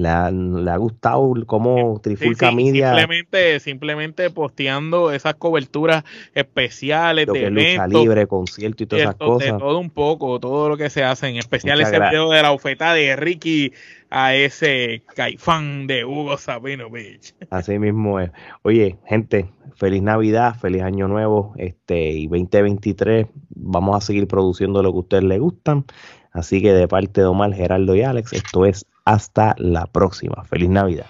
[0.00, 2.94] le ha, le ha gustado cómo Trifulca Media.
[2.94, 6.04] Simplemente, simplemente posteando esas coberturas
[6.34, 9.58] especiales de que lucha libre, concierto y todas esas cosas.
[9.58, 12.94] todo un poco, todo lo que se hace, en especial ese video de la oferta
[12.94, 13.72] de Ricky
[14.08, 17.34] a ese caifán de Hugo Sabinovich.
[17.50, 18.30] Así mismo es.
[18.62, 23.26] Oye, gente, feliz Navidad, feliz Año Nuevo, este y 2023.
[23.50, 25.84] Vamos a seguir produciendo lo que a ustedes les gustan.
[26.32, 30.44] Así que de parte de Omar, Geraldo y Alex, esto es hasta la próxima.
[30.44, 31.06] Feliz Navidad.